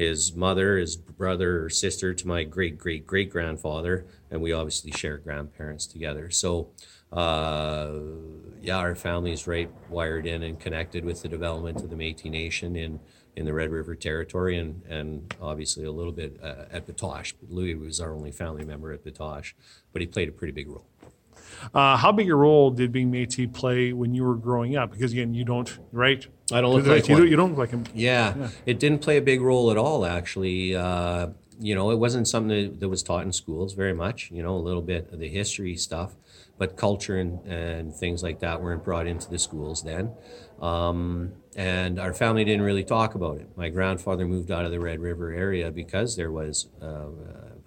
his 0.00 0.34
mother, 0.34 0.78
is 0.78 0.96
brother 0.96 1.62
or 1.62 1.68
sister 1.68 2.14
to 2.14 2.26
my 2.26 2.42
great 2.42 2.78
great 2.78 3.06
great 3.06 3.28
grandfather, 3.28 4.06
and 4.30 4.40
we 4.40 4.50
obviously 4.50 4.90
share 4.92 5.18
grandparents 5.18 5.86
together. 5.86 6.30
So, 6.30 6.70
uh, 7.12 7.90
yeah, 8.62 8.78
our 8.78 8.94
family 8.94 9.32
is 9.32 9.46
right 9.46 9.70
wired 9.90 10.26
in 10.26 10.42
and 10.42 10.58
connected 10.58 11.04
with 11.04 11.20
the 11.20 11.28
development 11.28 11.82
of 11.82 11.90
the 11.90 11.96
Métis 11.96 12.30
Nation 12.30 12.76
in 12.76 12.98
in 13.36 13.44
the 13.44 13.52
Red 13.52 13.70
River 13.70 13.94
Territory, 13.94 14.56
and 14.56 14.82
and 14.88 15.34
obviously 15.38 15.84
a 15.84 15.92
little 15.92 16.12
bit 16.12 16.40
uh, 16.42 16.64
at 16.72 16.86
Batoche. 16.86 17.34
Louis 17.50 17.74
was 17.74 18.00
our 18.00 18.14
only 18.14 18.32
family 18.32 18.64
member 18.64 18.92
at 18.92 19.04
Batoche, 19.04 19.52
but 19.92 20.00
he 20.00 20.06
played 20.06 20.30
a 20.30 20.32
pretty 20.32 20.52
big 20.52 20.68
role. 20.68 20.89
Uh, 21.74 21.96
how 21.96 22.12
big 22.12 22.30
a 22.30 22.34
role 22.34 22.70
did 22.70 22.92
being 22.92 23.10
Métis 23.10 23.52
play 23.52 23.92
when 23.92 24.14
you 24.14 24.24
were 24.24 24.36
growing 24.36 24.76
up? 24.76 24.92
Because 24.92 25.12
again, 25.12 25.34
you 25.34 25.44
don't, 25.44 25.78
right? 25.92 26.26
I 26.52 26.60
don't 26.60 26.74
look 26.74 26.86
like 26.86 27.08
you, 27.08 27.14
one. 27.14 27.28
you 27.28 27.36
don't 27.36 27.50
look 27.50 27.58
like 27.58 27.70
him. 27.70 27.84
Yeah, 27.94 28.34
yeah, 28.36 28.48
it 28.66 28.78
didn't 28.78 29.00
play 29.00 29.16
a 29.16 29.22
big 29.22 29.40
role 29.40 29.70
at 29.70 29.76
all, 29.76 30.04
actually. 30.04 30.74
Uh, 30.74 31.28
you 31.60 31.74
know, 31.74 31.90
it 31.90 31.96
wasn't 31.96 32.26
something 32.26 32.70
that, 32.70 32.80
that, 32.80 32.88
was 32.88 33.02
taught 33.02 33.22
in 33.24 33.32
schools 33.32 33.74
very 33.74 33.92
much, 33.92 34.30
you 34.30 34.42
know, 34.42 34.56
a 34.56 34.58
little 34.58 34.82
bit 34.82 35.12
of 35.12 35.18
the 35.18 35.28
history 35.28 35.76
stuff, 35.76 36.16
but 36.56 36.76
culture 36.76 37.18
and, 37.18 37.44
and 37.46 37.94
things 37.94 38.22
like 38.22 38.40
that 38.40 38.62
weren't 38.62 38.82
brought 38.82 39.06
into 39.06 39.28
the 39.28 39.38
schools 39.38 39.82
then. 39.82 40.10
Um, 40.60 41.32
and 41.56 41.98
our 41.98 42.14
family 42.14 42.44
didn't 42.44 42.62
really 42.62 42.84
talk 42.84 43.14
about 43.14 43.38
it. 43.38 43.48
My 43.56 43.68
grandfather 43.68 44.26
moved 44.26 44.50
out 44.50 44.64
of 44.64 44.70
the 44.70 44.80
Red 44.80 45.00
River 45.00 45.32
area 45.32 45.70
because 45.70 46.16
there 46.16 46.32
was, 46.32 46.68
uh, 46.80 47.08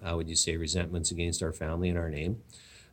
how 0.02 0.16
would 0.16 0.28
you 0.28 0.36
say, 0.36 0.56
resentments 0.56 1.12
against 1.12 1.42
our 1.42 1.52
family 1.52 1.88
and 1.88 1.98
our 1.98 2.10
name 2.10 2.42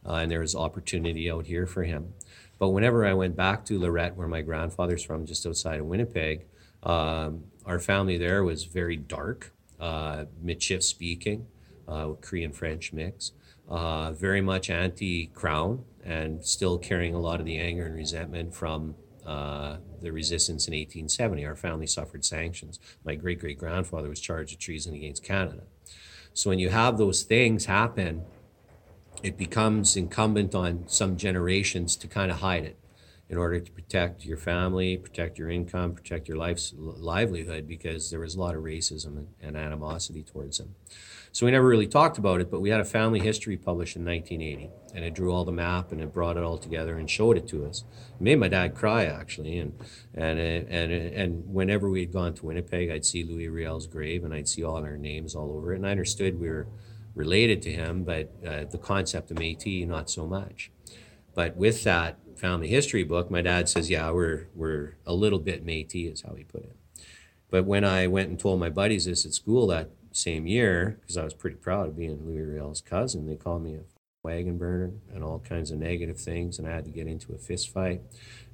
uh, 0.05 0.15
and 0.15 0.31
there 0.31 0.39
was 0.39 0.55
opportunity 0.55 1.29
out 1.29 1.45
here 1.45 1.65
for 1.65 1.83
him. 1.83 2.13
But 2.59 2.69
whenever 2.69 3.05
I 3.05 3.13
went 3.13 3.35
back 3.35 3.65
to 3.65 3.79
Lorette, 3.79 4.15
where 4.15 4.27
my 4.27 4.41
grandfather's 4.41 5.03
from, 5.03 5.25
just 5.25 5.45
outside 5.45 5.79
of 5.79 5.87
Winnipeg, 5.87 6.45
um, 6.83 7.43
our 7.65 7.79
family 7.79 8.17
there 8.17 8.43
was 8.43 8.65
very 8.65 8.95
dark, 8.95 9.53
uh, 9.79 10.25
Michif 10.43 10.83
speaking, 10.83 11.47
uh, 11.87 12.13
Korean 12.21 12.51
French 12.51 12.93
mix, 12.93 13.31
uh, 13.67 14.11
very 14.11 14.41
much 14.41 14.69
anti 14.69 15.27
crown, 15.27 15.83
and 16.03 16.43
still 16.43 16.77
carrying 16.77 17.15
a 17.15 17.19
lot 17.19 17.39
of 17.39 17.45
the 17.45 17.57
anger 17.57 17.85
and 17.85 17.95
resentment 17.95 18.53
from 18.53 18.95
uh, 19.25 19.77
the 20.01 20.11
resistance 20.11 20.67
in 20.67 20.73
1870. 20.73 21.45
Our 21.45 21.55
family 21.55 21.87
suffered 21.87 22.25
sanctions. 22.25 22.79
My 23.03 23.15
great 23.15 23.39
great 23.39 23.57
grandfather 23.57 24.09
was 24.09 24.19
charged 24.19 24.51
with 24.51 24.59
treason 24.59 24.93
against 24.93 25.23
Canada. 25.23 25.63
So 26.33 26.49
when 26.49 26.59
you 26.59 26.69
have 26.69 26.97
those 26.97 27.23
things 27.23 27.65
happen, 27.65 28.23
it 29.23 29.37
becomes 29.37 29.95
incumbent 29.95 30.55
on 30.55 30.85
some 30.87 31.17
generations 31.17 31.95
to 31.97 32.07
kind 32.07 32.31
of 32.31 32.39
hide 32.39 32.63
it 32.63 32.77
in 33.31 33.37
order 33.37 33.61
to 33.61 33.71
protect 33.71 34.25
your 34.25 34.35
family, 34.35 34.97
protect 34.97 35.39
your 35.39 35.49
income, 35.49 35.93
protect 35.93 36.27
your 36.27 36.35
life's 36.35 36.73
livelihood, 36.77 37.65
because 37.65 38.11
there 38.11 38.19
was 38.19 38.35
a 38.35 38.39
lot 38.39 38.55
of 38.55 38.61
racism 38.61 39.17
and, 39.17 39.27
and, 39.41 39.55
animosity 39.55 40.21
towards 40.21 40.57
them. 40.57 40.75
So 41.31 41.45
we 41.45 41.53
never 41.53 41.65
really 41.65 41.87
talked 41.87 42.17
about 42.17 42.41
it, 42.41 42.51
but 42.51 42.59
we 42.59 42.71
had 42.71 42.81
a 42.81 42.85
family 42.85 43.21
history 43.21 43.55
published 43.55 43.95
in 43.95 44.03
1980, 44.03 44.69
and 44.93 45.05
it 45.05 45.13
drew 45.13 45.31
all 45.31 45.45
the 45.45 45.53
map 45.53 45.93
and 45.93 46.01
it 46.01 46.11
brought 46.11 46.35
it 46.35 46.43
all 46.43 46.57
together 46.57 46.97
and 46.97 47.09
showed 47.09 47.37
it 47.37 47.47
to 47.47 47.65
us. 47.65 47.85
It 48.19 48.21
made 48.21 48.35
my 48.35 48.49
dad 48.49 48.75
cry 48.75 49.05
actually, 49.05 49.59
and 49.59 49.79
and 50.13 50.37
and 50.37 50.91
and 50.91 51.45
whenever 51.47 51.89
we 51.89 52.01
had 52.01 52.11
gone 52.11 52.33
to 52.33 52.45
Winnipeg, 52.45 52.91
I'd 52.91 53.05
see 53.05 53.23
Louis 53.23 53.47
Riel's 53.47 53.87
grave 53.87 54.25
and 54.25 54.33
I'd 54.33 54.49
see 54.49 54.61
all 54.61 54.83
our 54.83 54.97
names 54.97 55.35
all 55.35 55.53
over 55.53 55.71
it, 55.71 55.77
and 55.77 55.87
I 55.87 55.91
understood 55.91 56.37
we 56.37 56.49
were 56.49 56.67
related 57.15 57.61
to 57.63 57.71
him, 57.71 58.03
but 58.03 58.31
uh, 58.45 58.65
the 58.65 58.77
concept 58.77 59.31
of 59.31 59.37
Métis, 59.37 59.87
not 59.87 60.09
so 60.09 60.25
much. 60.25 60.71
But 61.33 61.55
with 61.55 61.83
that 61.83 62.19
family 62.37 62.67
history 62.67 63.03
book, 63.03 63.29
my 63.31 63.41
dad 63.41 63.69
says, 63.69 63.89
yeah, 63.89 64.11
we're, 64.11 64.47
we're 64.55 64.97
a 65.05 65.13
little 65.13 65.39
bit 65.39 65.65
Métis, 65.65 66.13
is 66.13 66.21
how 66.21 66.35
he 66.35 66.43
put 66.43 66.63
it. 66.63 66.77
But 67.49 67.65
when 67.65 67.83
I 67.83 68.07
went 68.07 68.29
and 68.29 68.39
told 68.39 68.59
my 68.59 68.69
buddies 68.69 69.05
this 69.05 69.25
at 69.25 69.33
school 69.33 69.67
that 69.67 69.91
same 70.11 70.47
year, 70.47 70.99
because 71.01 71.17
I 71.17 71.23
was 71.23 71.33
pretty 71.33 71.57
proud 71.57 71.87
of 71.87 71.97
being 71.97 72.25
Louis 72.25 72.41
Riel's 72.41 72.81
cousin, 72.81 73.27
they 73.27 73.35
called 73.35 73.63
me 73.63 73.75
a 73.75 73.81
wagon 74.23 74.57
burner 74.57 74.91
and 75.13 75.23
all 75.23 75.39
kinds 75.39 75.71
of 75.71 75.79
negative 75.79 76.19
things, 76.19 76.59
and 76.59 76.67
I 76.67 76.71
had 76.71 76.85
to 76.85 76.91
get 76.91 77.07
into 77.07 77.33
a 77.33 77.37
fist 77.37 77.69
fight. 77.73 78.01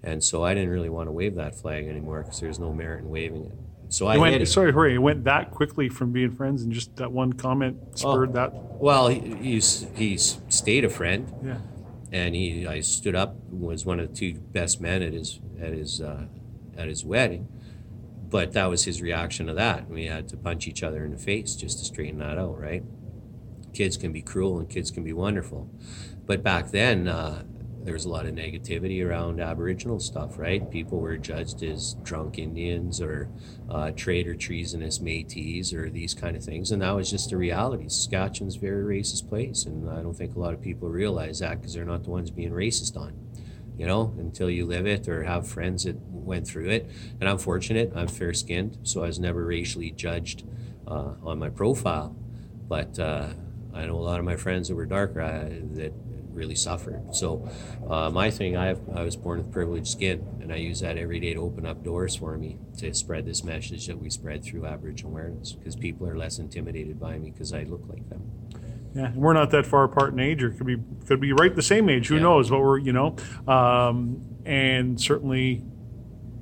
And 0.04 0.24
so 0.24 0.44
I 0.44 0.54
didn't 0.54 0.70
really 0.70 0.90
want 0.90 1.08
to 1.08 1.12
wave 1.12 1.36
that 1.36 1.56
flag 1.56 1.88
anymore 1.88 2.24
because 2.24 2.40
there's 2.40 2.60
no 2.60 2.74
merit 2.74 3.04
in 3.04 3.10
waving 3.10 3.46
it. 3.46 3.58
So 3.90 4.08
I 4.08 4.18
went, 4.18 4.46
sorry, 4.48 4.72
hurry. 4.74 4.96
It 4.96 5.00
went 5.00 5.24
that 5.24 5.52
quickly 5.52 5.88
from 5.90 6.12
being 6.12 6.32
friends, 6.32 6.62
and 6.62 6.72
just 6.72 6.96
that 6.98 7.12
one 7.12 7.34
comment 7.34 7.98
spurred 7.98 8.32
oh, 8.32 8.34
that. 8.34 8.54
Well, 8.54 9.08
he, 9.08 9.20
he's 9.36 9.88
he's 9.96 10.40
stayed 10.50 10.84
a 10.84 10.90
friend. 10.90 11.34
Yeah. 11.44 11.58
And 12.12 12.36
he, 12.36 12.66
I 12.66 12.80
stood 12.82 13.16
up, 13.16 13.36
was 13.50 13.86
one 13.86 14.00
of 14.00 14.10
the 14.10 14.16
two 14.16 14.40
best 14.40 14.80
men 14.82 15.02
at 15.02 15.14
his 15.14 15.40
at 15.62 15.74
his 15.74 16.02
uh, 16.02 16.26
at 16.78 16.88
his 16.88 17.06
wedding, 17.06 17.48
but 18.30 18.54
that 18.54 18.66
was 18.66 18.86
his 18.86 19.02
reaction 19.02 19.48
to 19.48 19.54
that. 19.54 19.90
We 19.90 20.06
had 20.06 20.28
to 20.30 20.38
punch 20.38 20.68
each 20.68 20.84
other 20.84 21.06
in 21.06 21.12
the 21.12 21.18
face 21.18 21.56
just 21.56 21.80
to 21.80 21.86
straighten 21.86 22.20
that 22.20 22.38
out, 22.38 22.60
right? 22.60 22.84
Kids 23.74 23.98
can 23.98 24.12
be 24.12 24.22
cruel 24.22 24.60
and 24.60 24.70
kids 24.70 24.92
can 24.92 25.04
be 25.04 25.14
wonderful, 25.14 25.70
but 26.26 26.44
back 26.44 26.72
then, 26.72 27.08
uh, 27.08 27.44
there 27.88 27.94
was 27.94 28.04
a 28.04 28.10
lot 28.10 28.26
of 28.26 28.36
negativity 28.36 29.02
around 29.02 29.40
Aboriginal 29.40 29.98
stuff, 29.98 30.38
right? 30.38 30.70
People 30.70 31.00
were 31.00 31.16
judged 31.16 31.64
as 31.64 31.94
drunk 32.04 32.38
Indians 32.38 33.00
or 33.00 33.30
uh, 33.70 33.92
traitor, 33.92 34.36
treasonous 34.36 35.00
Métis 35.00 35.74
or 35.74 35.90
these 35.90 36.14
kind 36.14 36.36
of 36.36 36.44
things, 36.44 36.70
and 36.72 36.82
that 36.82 36.92
was 36.92 37.10
just 37.10 37.30
the 37.30 37.38
reality. 37.38 37.86
Saskatchewan's 37.88 38.58
a 38.58 38.60
very 38.60 39.00
racist 39.00 39.30
place, 39.30 39.64
and 39.64 39.90
I 39.90 40.02
don't 40.02 40.14
think 40.14 40.36
a 40.36 40.40
lot 40.40 40.54
of 40.54 40.62
people 40.62 40.90
realize 40.90 41.40
that 41.40 41.62
because 41.62 41.74
they're 41.74 41.86
not 41.86 42.04
the 42.04 42.10
ones 42.10 42.30
being 42.30 42.52
racist 42.52 42.98
on. 42.98 43.14
You 43.78 43.86
know, 43.88 44.14
until 44.18 44.50
you 44.50 44.66
live 44.66 44.86
it 44.86 45.08
or 45.08 45.24
have 45.24 45.48
friends 45.48 45.86
that 45.86 45.96
went 46.10 46.46
through 46.46 46.70
it. 46.72 46.92
And 47.22 47.30
I'm 47.30 47.38
fortunate; 47.38 47.94
I'm 47.96 48.10
fair-skinned, 48.10 48.80
so 48.84 49.06
I 49.06 49.08
was 49.08 49.18
never 49.18 49.46
racially 49.46 49.92
judged 49.92 50.44
uh, 50.86 51.14
on 51.24 51.40
my 51.40 51.50
profile. 51.50 52.18
But 52.68 53.00
uh, 53.00 53.30
I 53.74 53.86
know 53.86 53.96
a 53.96 54.04
lot 54.04 54.20
of 54.20 54.26
my 54.26 54.36
friends 54.36 54.68
that 54.68 54.76
were 54.76 54.86
darker 54.86 55.22
uh, 55.22 55.48
that 55.76 55.94
really 56.38 56.56
suffered. 56.56 57.14
So, 57.14 57.50
uh, 57.90 58.10
my 58.12 58.30
thing, 58.30 58.56
I, 58.56 58.68
have, 58.68 58.82
I 58.96 59.02
was 59.02 59.16
born 59.16 59.40
with 59.40 59.52
privileged 59.52 59.88
skin, 59.88 60.26
and 60.42 60.54
I 60.54 60.58
use 60.58 60.80
that 60.82 60.98
every 60.98 61.20
day 61.20 61.34
to 61.34 61.42
open 61.42 61.66
up 61.66 61.84
doors 61.84 62.16
for 62.16 62.38
me 62.38 62.60
to 62.78 62.94
spread 62.94 63.26
this 63.26 63.44
message 63.44 63.88
that 63.88 64.00
we 64.00 64.10
spread 64.10 64.44
through 64.44 64.66
Aboriginal 64.66 65.12
awareness 65.12 65.52
because 65.52 65.76
people 65.76 66.08
are 66.08 66.18
less 66.18 66.38
intimidated 66.38 67.00
by 67.00 67.18
me 67.18 67.32
because 67.32 67.52
I 67.52 67.64
look 67.64 67.84
like 67.90 68.08
them. 68.10 68.32
Yeah, 68.96 69.12
we're 69.16 69.34
not 69.34 69.52
that 69.52 69.66
far 69.66 69.84
apart 69.84 70.14
in 70.14 70.20
age, 70.20 70.42
or 70.42 70.52
could 70.52 70.66
be 70.66 70.78
could 71.08 71.20
be 71.20 71.34
right 71.34 71.54
the 71.54 71.62
same 71.62 71.90
age. 71.90 72.08
Who 72.08 72.16
yeah. 72.16 72.22
knows? 72.22 72.50
But 72.50 72.62
we're 72.62 72.80
you 72.80 72.94
know, 72.94 73.16
um, 73.48 74.22
and 74.46 75.00
certainly 75.00 75.64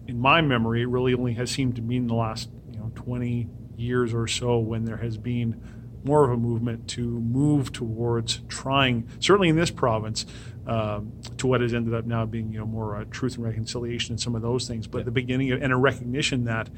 in 0.08 0.20
my 0.20 0.42
memory, 0.42 0.84
it 0.84 0.88
really 0.88 1.14
only 1.14 1.34
has 1.34 1.52
seemed 1.52 1.76
to 1.76 1.82
be 1.82 1.98
in 1.98 2.08
the 2.08 2.14
last 2.14 2.50
you 2.72 2.80
know 2.80 2.92
20 2.96 3.50
years 3.78 4.14
or 4.14 4.28
so 4.28 4.58
when 4.58 4.86
there 4.86 4.98
has 4.98 5.18
been 5.18 5.62
more 6.06 6.24
of 6.24 6.32
a 6.32 6.38
movement 6.38 6.88
to 6.90 7.02
move 7.02 7.74
towards 7.74 8.42
trying, 8.48 9.08
certainly 9.20 9.50
in 9.50 9.56
this 9.56 9.72
province, 9.72 10.26
um, 10.68 11.12
to 11.38 11.48
what 11.48 11.62
has 11.62 11.74
ended 11.74 11.94
up 11.94 12.06
now 12.06 12.26
being 12.26 12.54
you 12.54 12.60
know 12.60 12.66
more 12.66 12.96
uh, 12.96 13.06
truth 13.12 13.36
and 13.36 13.44
reconciliation 13.44 14.14
and 14.14 14.22
some 14.22 14.36
of 14.36 14.42
those 14.42 14.68
things. 14.68 14.88
But 14.88 15.06
the 15.06 15.12
beginning 15.12 15.52
of, 15.52 15.62
and 15.62 15.74
a 15.74 15.76
recognition 15.76 16.46
that 16.46 16.70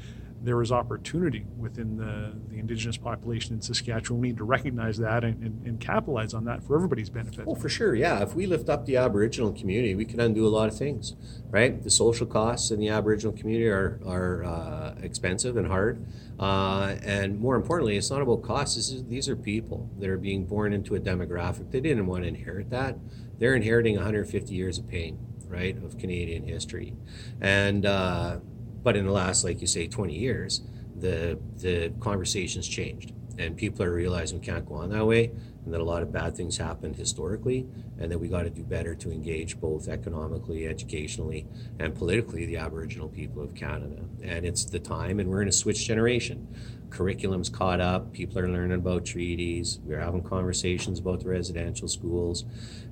there 0.42 0.60
is 0.62 0.70
opportunity 0.70 1.44
within 1.56 1.96
the, 1.96 2.32
the 2.48 2.58
indigenous 2.58 2.96
population 2.96 3.54
in 3.54 3.60
Saskatchewan. 3.60 4.20
We 4.20 4.28
need 4.28 4.36
to 4.38 4.44
recognize 4.44 4.98
that 4.98 5.24
and, 5.24 5.42
and, 5.42 5.66
and 5.66 5.80
capitalize 5.80 6.32
on 6.32 6.44
that 6.44 6.62
for 6.62 6.76
everybody's 6.76 7.10
benefit. 7.10 7.44
Oh, 7.46 7.54
for 7.54 7.68
sure. 7.68 7.94
Yeah. 7.94 8.22
If 8.22 8.34
we 8.34 8.46
lift 8.46 8.68
up 8.68 8.86
the 8.86 8.96
Aboriginal 8.96 9.52
community, 9.52 9.94
we 9.94 10.04
can 10.04 10.20
undo 10.20 10.46
a 10.46 10.48
lot 10.48 10.68
of 10.68 10.76
things, 10.76 11.16
right? 11.50 11.82
The 11.82 11.90
social 11.90 12.26
costs 12.26 12.70
in 12.70 12.78
the 12.78 12.88
Aboriginal 12.88 13.32
community 13.32 13.68
are, 13.68 14.00
are 14.06 14.44
uh, 14.44 14.94
expensive 15.02 15.56
and 15.56 15.66
hard. 15.66 16.06
Uh, 16.38 16.96
and 17.02 17.40
more 17.40 17.56
importantly, 17.56 17.96
it's 17.96 18.10
not 18.10 18.22
about 18.22 18.42
costs. 18.42 18.76
Is, 18.76 19.04
these 19.06 19.28
are 19.28 19.36
people 19.36 19.90
that 19.98 20.08
are 20.08 20.18
being 20.18 20.44
born 20.44 20.72
into 20.72 20.94
a 20.94 21.00
demographic. 21.00 21.72
They 21.72 21.80
didn't 21.80 22.06
want 22.06 22.22
to 22.22 22.28
inherit 22.28 22.70
that. 22.70 22.96
They're 23.38 23.54
inheriting 23.54 23.96
150 23.96 24.54
years 24.54 24.78
of 24.78 24.88
pain, 24.88 25.18
right, 25.48 25.76
of 25.84 25.98
Canadian 25.98 26.46
history. 26.46 26.94
And, 27.40 27.84
uh, 27.84 28.38
but 28.82 28.96
in 28.96 29.04
the 29.04 29.12
last, 29.12 29.44
like 29.44 29.60
you 29.60 29.66
say, 29.66 29.86
20 29.86 30.14
years, 30.14 30.62
the 30.96 31.38
the 31.56 31.92
conversation's 32.00 32.66
changed, 32.66 33.12
and 33.38 33.56
people 33.56 33.84
are 33.84 33.92
realizing 33.92 34.40
we 34.40 34.46
can't 34.46 34.66
go 34.66 34.76
on 34.76 34.90
that 34.90 35.06
way, 35.06 35.30
and 35.64 35.72
that 35.72 35.80
a 35.80 35.84
lot 35.84 36.02
of 36.02 36.12
bad 36.12 36.36
things 36.36 36.56
happened 36.56 36.96
historically, 36.96 37.66
and 37.98 38.10
that 38.10 38.18
we 38.18 38.28
got 38.28 38.42
to 38.42 38.50
do 38.50 38.62
better 38.62 38.94
to 38.94 39.12
engage 39.12 39.60
both 39.60 39.88
economically, 39.88 40.66
educationally, 40.66 41.46
and 41.78 41.94
politically 41.94 42.46
the 42.46 42.56
Aboriginal 42.56 43.08
people 43.08 43.42
of 43.42 43.54
Canada. 43.54 44.02
And 44.22 44.44
it's 44.44 44.64
the 44.64 44.80
time, 44.80 45.20
and 45.20 45.28
we're 45.28 45.42
in 45.42 45.48
a 45.48 45.52
switch 45.52 45.86
generation. 45.86 46.48
Curriculum's 46.90 47.48
caught 47.48 47.80
up. 47.80 48.12
People 48.12 48.38
are 48.38 48.48
learning 48.48 48.78
about 48.78 49.04
treaties. 49.04 49.78
We're 49.84 50.00
having 50.00 50.22
conversations 50.22 50.98
about 50.98 51.20
the 51.20 51.28
residential 51.28 51.88
schools, 51.88 52.44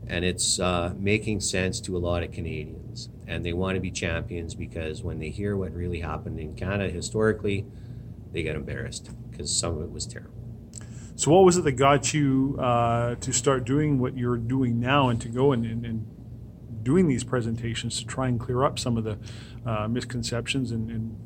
and 0.06 0.24
it's 0.24 0.60
uh, 0.60 0.94
making 0.98 1.40
sense 1.40 1.80
to 1.80 1.96
a 1.96 1.98
lot 1.98 2.22
of 2.22 2.32
Canadians 2.32 3.08
and 3.26 3.44
they 3.44 3.52
want 3.52 3.74
to 3.74 3.80
be 3.80 3.90
champions 3.90 4.54
because 4.54 5.02
when 5.02 5.18
they 5.18 5.30
hear 5.30 5.56
what 5.56 5.72
really 5.72 6.00
happened 6.00 6.38
in 6.38 6.54
Canada 6.54 6.90
historically, 6.90 7.66
they 8.32 8.42
get 8.42 8.56
embarrassed 8.56 9.10
because 9.30 9.54
some 9.54 9.76
of 9.76 9.82
it 9.82 9.90
was 9.90 10.06
terrible. 10.06 10.32
So, 11.16 11.30
what 11.32 11.44
was 11.44 11.56
it 11.56 11.64
that 11.64 11.72
got 11.72 12.12
you 12.12 12.56
uh, 12.60 13.16
to 13.16 13.32
start 13.32 13.64
doing 13.64 13.98
what 13.98 14.16
you're 14.16 14.36
doing 14.36 14.78
now 14.78 15.08
and 15.08 15.20
to 15.22 15.28
go 15.28 15.52
and, 15.52 15.64
and, 15.64 15.84
and, 15.84 16.06
doing 16.82 17.08
these 17.08 17.24
presentations 17.24 17.98
to 17.98 18.06
try 18.06 18.28
and 18.28 18.38
clear 18.38 18.62
up 18.62 18.78
some 18.78 18.96
of 18.96 19.02
the 19.02 19.18
uh, 19.68 19.88
misconceptions 19.88 20.70
and, 20.70 20.88
and 20.88 21.25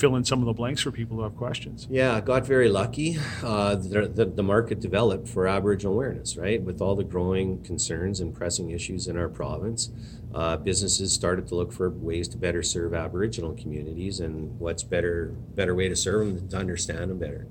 fill 0.00 0.16
in 0.16 0.24
some 0.24 0.40
of 0.40 0.46
the 0.46 0.52
blanks 0.54 0.80
for 0.80 0.90
people 0.90 1.18
who 1.18 1.22
have 1.22 1.36
questions. 1.36 1.86
Yeah, 1.90 2.18
got 2.22 2.46
very 2.46 2.70
lucky. 2.70 3.18
Uh, 3.42 3.74
the, 3.74 4.08
the, 4.08 4.24
the, 4.24 4.42
market 4.42 4.80
developed 4.80 5.28
for 5.28 5.46
Aboriginal 5.46 5.92
awareness, 5.92 6.38
right? 6.38 6.60
With 6.60 6.80
all 6.80 6.96
the 6.96 7.04
growing 7.04 7.62
concerns 7.62 8.20
and 8.20 8.34
pressing 8.34 8.70
issues 8.70 9.06
in 9.08 9.18
our 9.18 9.28
province, 9.28 9.90
uh, 10.34 10.56
businesses 10.56 11.12
started 11.12 11.46
to 11.48 11.54
look 11.54 11.70
for 11.70 11.90
ways 11.90 12.28
to 12.28 12.38
better 12.38 12.62
serve 12.62 12.94
Aboriginal 12.94 13.52
communities, 13.52 14.20
and 14.20 14.58
what's 14.58 14.82
better 14.82 15.34
better 15.54 15.74
way 15.74 15.88
to 15.88 15.96
serve 15.96 16.26
them 16.26 16.34
than 16.36 16.48
to 16.48 16.56
understand 16.56 17.10
them 17.10 17.18
better, 17.18 17.46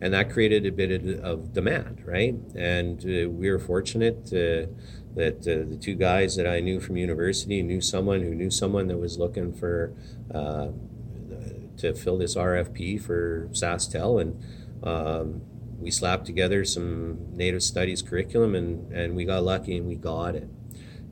and 0.00 0.12
that 0.12 0.30
created 0.30 0.66
a 0.66 0.72
bit 0.72 1.20
of, 1.20 1.52
demand, 1.52 2.02
right? 2.04 2.34
And 2.56 2.98
uh, 3.04 3.30
we 3.30 3.50
were 3.50 3.58
fortunate 3.58 4.26
to, 4.26 4.68
that 5.14 5.38
uh, 5.40 5.70
the 5.70 5.78
two 5.80 5.94
guys 5.94 6.34
that 6.36 6.46
I 6.46 6.60
knew 6.60 6.80
from 6.80 6.96
university 6.96 7.62
knew 7.62 7.80
someone 7.80 8.22
who 8.22 8.34
knew 8.34 8.50
someone 8.50 8.88
that 8.88 8.96
was 8.96 9.18
looking 9.18 9.52
for 9.52 9.92
uh, 10.34 10.68
to 11.84 11.94
fill 11.94 12.18
this 12.18 12.34
RFP 12.34 13.00
for 13.00 13.48
SaskTel, 13.52 14.20
and 14.20 14.42
um, 14.82 15.42
we 15.78 15.90
slapped 15.90 16.26
together 16.26 16.64
some 16.64 17.34
Native 17.34 17.62
Studies 17.62 18.02
curriculum, 18.02 18.54
and, 18.54 18.92
and 18.92 19.14
we 19.14 19.24
got 19.24 19.42
lucky 19.42 19.76
and 19.76 19.86
we 19.86 19.96
got 19.96 20.34
it. 20.34 20.48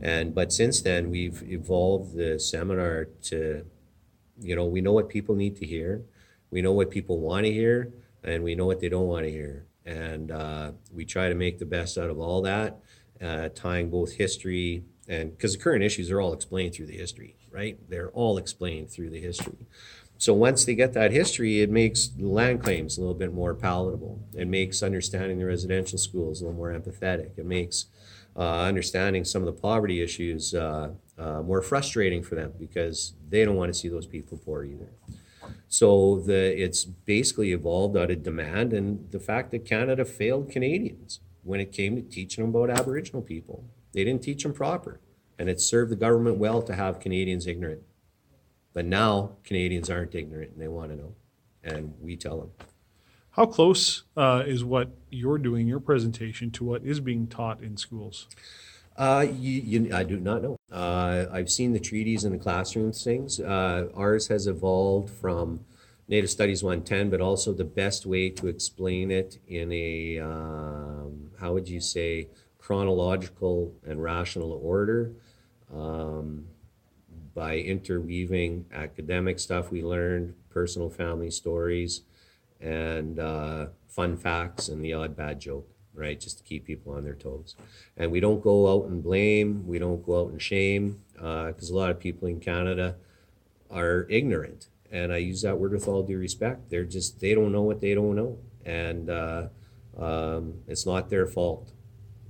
And 0.00 0.34
but 0.34 0.52
since 0.52 0.80
then, 0.80 1.10
we've 1.10 1.42
evolved 1.44 2.16
the 2.16 2.38
seminar 2.38 3.06
to, 3.24 3.64
you 4.40 4.56
know, 4.56 4.66
we 4.66 4.80
know 4.80 4.92
what 4.92 5.08
people 5.08 5.34
need 5.34 5.56
to 5.56 5.66
hear, 5.66 6.02
we 6.50 6.60
know 6.60 6.72
what 6.72 6.90
people 6.90 7.18
want 7.18 7.46
to 7.46 7.52
hear, 7.52 7.92
and 8.24 8.42
we 8.42 8.54
know 8.54 8.66
what 8.66 8.80
they 8.80 8.88
don't 8.88 9.06
want 9.06 9.24
to 9.24 9.30
hear, 9.30 9.66
and 9.84 10.30
uh, 10.30 10.72
we 10.92 11.04
try 11.04 11.28
to 11.28 11.34
make 11.34 11.58
the 11.58 11.66
best 11.66 11.98
out 11.98 12.10
of 12.10 12.18
all 12.18 12.42
that, 12.42 12.80
uh, 13.20 13.48
tying 13.54 13.90
both 13.90 14.12
history 14.12 14.84
and 15.08 15.36
because 15.36 15.52
the 15.52 15.58
current 15.58 15.82
issues 15.82 16.10
are 16.10 16.20
all 16.20 16.32
explained 16.32 16.74
through 16.74 16.86
the 16.86 16.96
history, 16.96 17.36
right? 17.50 17.78
They're 17.88 18.10
all 18.10 18.38
explained 18.38 18.90
through 18.90 19.10
the 19.10 19.20
history. 19.20 19.66
So 20.22 20.32
once 20.34 20.64
they 20.64 20.76
get 20.76 20.92
that 20.92 21.10
history, 21.10 21.62
it 21.62 21.68
makes 21.68 22.10
land 22.16 22.62
claims 22.62 22.96
a 22.96 23.00
little 23.00 23.12
bit 23.12 23.34
more 23.34 23.54
palatable. 23.54 24.20
It 24.36 24.46
makes 24.46 24.80
understanding 24.80 25.40
the 25.40 25.46
residential 25.46 25.98
schools 25.98 26.40
a 26.40 26.44
little 26.44 26.56
more 26.56 26.72
empathetic. 26.72 27.36
It 27.36 27.44
makes 27.44 27.86
uh, 28.36 28.60
understanding 28.60 29.24
some 29.24 29.42
of 29.42 29.46
the 29.46 29.60
poverty 29.60 30.00
issues 30.00 30.54
uh, 30.54 30.90
uh, 31.18 31.42
more 31.42 31.60
frustrating 31.60 32.22
for 32.22 32.36
them 32.36 32.52
because 32.56 33.14
they 33.30 33.44
don't 33.44 33.56
want 33.56 33.74
to 33.74 33.76
see 33.76 33.88
those 33.88 34.06
people 34.06 34.38
poor 34.38 34.62
either. 34.62 34.92
So 35.66 36.20
the 36.24 36.56
it's 36.56 36.84
basically 36.84 37.50
evolved 37.50 37.96
out 37.96 38.12
of 38.12 38.22
demand 38.22 38.72
and 38.72 39.10
the 39.10 39.18
fact 39.18 39.50
that 39.50 39.64
Canada 39.64 40.04
failed 40.04 40.52
Canadians 40.52 41.18
when 41.42 41.58
it 41.58 41.72
came 41.72 41.96
to 41.96 42.02
teaching 42.02 42.44
them 42.44 42.54
about 42.54 42.70
Aboriginal 42.70 43.22
people. 43.22 43.64
They 43.92 44.04
didn't 44.04 44.22
teach 44.22 44.44
them 44.44 44.52
proper, 44.52 45.00
and 45.36 45.48
it 45.48 45.60
served 45.60 45.90
the 45.90 45.96
government 45.96 46.36
well 46.36 46.62
to 46.62 46.76
have 46.76 47.00
Canadians 47.00 47.48
ignorant. 47.48 47.82
But 48.74 48.86
now 48.86 49.32
Canadians 49.44 49.90
aren't 49.90 50.14
ignorant 50.14 50.52
and 50.52 50.60
they 50.60 50.68
want 50.68 50.90
to 50.90 50.96
know, 50.96 51.14
and 51.62 51.94
we 52.00 52.16
tell 52.16 52.38
them. 52.38 52.50
How 53.32 53.46
close 53.46 54.04
uh, 54.16 54.42
is 54.46 54.62
what 54.62 54.90
you're 55.10 55.38
doing, 55.38 55.66
your 55.66 55.80
presentation, 55.80 56.50
to 56.52 56.64
what 56.64 56.82
is 56.84 57.00
being 57.00 57.26
taught 57.26 57.62
in 57.62 57.76
schools? 57.78 58.28
Uh, 58.96 59.26
you, 59.32 59.62
you, 59.62 59.94
I 59.94 60.04
do 60.04 60.20
not 60.20 60.42
know. 60.42 60.56
Uh, 60.70 61.24
I've 61.32 61.50
seen 61.50 61.72
the 61.72 61.80
treaties 61.80 62.24
in 62.24 62.32
the 62.32 62.38
classroom 62.38 62.92
things. 62.92 63.40
Uh, 63.40 63.88
ours 63.94 64.28
has 64.28 64.46
evolved 64.46 65.08
from 65.08 65.60
Native 66.08 66.28
Studies 66.28 66.62
110, 66.62 67.08
but 67.08 67.22
also 67.22 67.54
the 67.54 67.64
best 67.64 68.04
way 68.04 68.28
to 68.28 68.48
explain 68.48 69.10
it 69.10 69.38
in 69.48 69.72
a, 69.72 70.18
um, 70.18 71.30
how 71.40 71.54
would 71.54 71.68
you 71.68 71.80
say, 71.80 72.28
chronological 72.58 73.74
and 73.86 74.02
rational 74.02 74.60
order. 74.62 75.12
Um, 75.74 76.48
by 77.34 77.56
interweaving 77.56 78.66
academic 78.72 79.38
stuff 79.38 79.70
we 79.70 79.82
learned, 79.82 80.34
personal 80.50 80.90
family 80.90 81.30
stories, 81.30 82.02
and 82.60 83.18
uh, 83.18 83.66
fun 83.88 84.16
facts 84.16 84.68
and 84.68 84.84
the 84.84 84.92
odd 84.92 85.16
bad 85.16 85.40
joke, 85.40 85.68
right? 85.94 86.20
Just 86.20 86.38
to 86.38 86.44
keep 86.44 86.64
people 86.64 86.92
on 86.92 87.04
their 87.04 87.14
toes. 87.14 87.56
And 87.96 88.10
we 88.10 88.20
don't 88.20 88.42
go 88.42 88.72
out 88.72 88.88
and 88.88 89.02
blame, 89.02 89.66
we 89.66 89.78
don't 89.78 90.04
go 90.04 90.20
out 90.20 90.30
and 90.30 90.40
shame, 90.40 91.02
because 91.14 91.70
uh, 91.70 91.74
a 91.74 91.76
lot 91.76 91.90
of 91.90 91.98
people 91.98 92.28
in 92.28 92.40
Canada 92.40 92.96
are 93.70 94.06
ignorant. 94.08 94.68
And 94.90 95.12
I 95.12 95.16
use 95.18 95.42
that 95.42 95.58
word 95.58 95.72
with 95.72 95.88
all 95.88 96.02
due 96.02 96.18
respect. 96.18 96.68
They're 96.68 96.84
just, 96.84 97.20
they 97.20 97.34
don't 97.34 97.52
know 97.52 97.62
what 97.62 97.80
they 97.80 97.94
don't 97.94 98.14
know. 98.14 98.38
And 98.64 99.08
uh, 99.08 99.48
um, 99.98 100.54
it's 100.68 100.84
not 100.84 101.08
their 101.08 101.26
fault. 101.26 101.72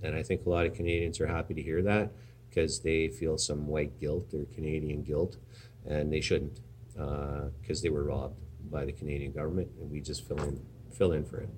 And 0.00 0.14
I 0.14 0.22
think 0.22 0.46
a 0.46 0.48
lot 0.48 0.66
of 0.66 0.74
Canadians 0.74 1.20
are 1.20 1.26
happy 1.26 1.54
to 1.54 1.62
hear 1.62 1.82
that 1.82 2.12
because 2.52 2.80
they 2.80 3.08
feel 3.08 3.38
some 3.38 3.66
white 3.66 3.98
guilt 3.98 4.32
or 4.34 4.44
Canadian 4.54 5.02
guilt, 5.02 5.38
and 5.86 6.12
they 6.12 6.20
shouldn't 6.20 6.60
because 6.92 7.80
uh, 7.80 7.82
they 7.82 7.88
were 7.88 8.04
robbed 8.04 8.38
by 8.70 8.84
the 8.84 8.92
Canadian 8.92 9.32
government, 9.32 9.68
and 9.80 9.90
we 9.90 10.00
just 10.00 10.26
fill 10.26 10.40
in 10.42 10.60
fill 10.92 11.12
in 11.12 11.24
for 11.24 11.38
it. 11.38 11.48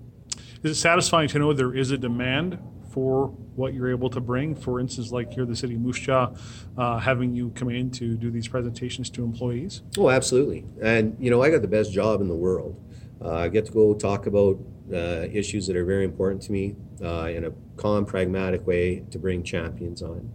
Is 0.62 0.70
it 0.70 0.74
satisfying 0.76 1.28
to 1.28 1.38
know 1.38 1.52
there 1.52 1.74
is 1.74 1.90
a 1.90 1.98
demand 1.98 2.59
for 2.90 3.26
what 3.57 3.74
you're 3.74 3.90
able 3.90 4.09
to 4.11 4.20
bring? 4.20 4.54
For 4.54 4.78
instance, 4.78 5.11
like 5.11 5.33
here, 5.33 5.44
the 5.44 5.57
city 5.57 5.74
of 5.74 5.80
Moose 5.80 5.98
Jaw, 5.98 6.30
uh, 6.78 6.98
having 6.98 7.35
you 7.35 7.50
come 7.50 7.68
in 7.70 7.90
to 7.92 8.16
do 8.16 8.30
these 8.30 8.46
presentations 8.46 9.11
to 9.11 9.24
employees. 9.24 9.83
Oh, 9.98 10.11
absolutely. 10.11 10.64
And 10.80 11.16
you 11.18 11.30
know, 11.30 11.42
I 11.42 11.50
got 11.50 11.62
the 11.62 11.68
best 11.68 11.92
job 11.92 12.20
in 12.20 12.28
the 12.28 12.37
world. 12.37 12.80
Uh, 13.20 13.33
I 13.33 13.48
get 13.48 13.66
to 13.66 13.72
go 13.72 13.94
talk 13.94 14.26
about 14.26 14.59
uh, 14.92 15.26
issues 15.33 15.66
that 15.66 15.76
are 15.76 15.85
very 15.85 16.04
important 16.04 16.42
to 16.42 16.52
me 16.52 16.76
uh, 17.02 17.26
in 17.26 17.44
a 17.44 17.52
calm, 17.76 18.04
pragmatic 18.04 18.66
way 18.66 19.04
to 19.11 19.18
bring 19.18 19.42
champions 19.42 20.02
on 20.02 20.30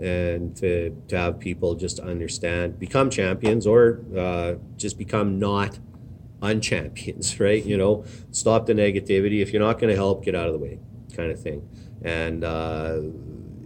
and 0.00 0.56
to, 0.56 1.02
to 1.08 1.16
have 1.16 1.38
people 1.38 1.74
just 1.74 2.00
understand, 2.00 2.78
become 2.78 3.10
champions 3.10 3.66
or 3.66 4.00
uh, 4.16 4.54
just 4.76 4.98
become 4.98 5.38
not 5.38 5.78
unchampions, 6.42 7.38
right? 7.40 7.64
You 7.64 7.76
know, 7.76 8.04
stop 8.30 8.66
the 8.66 8.74
negativity. 8.74 9.40
If 9.40 9.52
you're 9.52 9.62
not 9.62 9.78
going 9.78 9.90
to 9.90 9.96
help, 9.96 10.24
get 10.24 10.34
out 10.34 10.46
of 10.46 10.52
the 10.52 10.58
way, 10.58 10.78
kind 11.14 11.30
of 11.30 11.40
thing. 11.40 11.68
And 12.02 12.44
uh, 12.44 13.00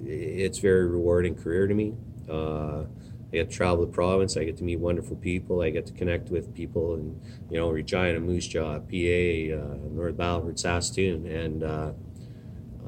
it's 0.05 0.59
very 0.59 0.87
rewarding 0.87 1.35
career 1.35 1.67
to 1.67 1.75
me. 1.75 1.95
Uh, 2.31 2.85
I 3.31 3.37
get 3.37 3.51
to 3.51 3.57
travel 3.57 3.85
the 3.85 3.93
province. 3.93 4.37
I 4.37 4.45
get 4.45 4.57
to 4.59 4.64
meet 4.64 4.79
wonderful 4.79 5.17
people. 5.17 5.61
I 5.61 5.71
get 5.71 5.87
to 5.87 5.93
connect 5.93 6.31
with 6.31 6.55
people 6.55 6.95
in, 6.95 7.21
you 7.51 7.59
know, 7.59 7.71
Regina, 7.71 8.21
Moose 8.21 8.47
Jaw, 8.47 8.79
PA, 8.79 8.79
uh, 8.79 9.77
North 9.91 10.17
Battleford, 10.17 10.59
Saskatoon, 10.59 11.27
and 11.27 11.62
uh, 11.62 11.93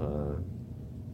uh, 0.00 0.37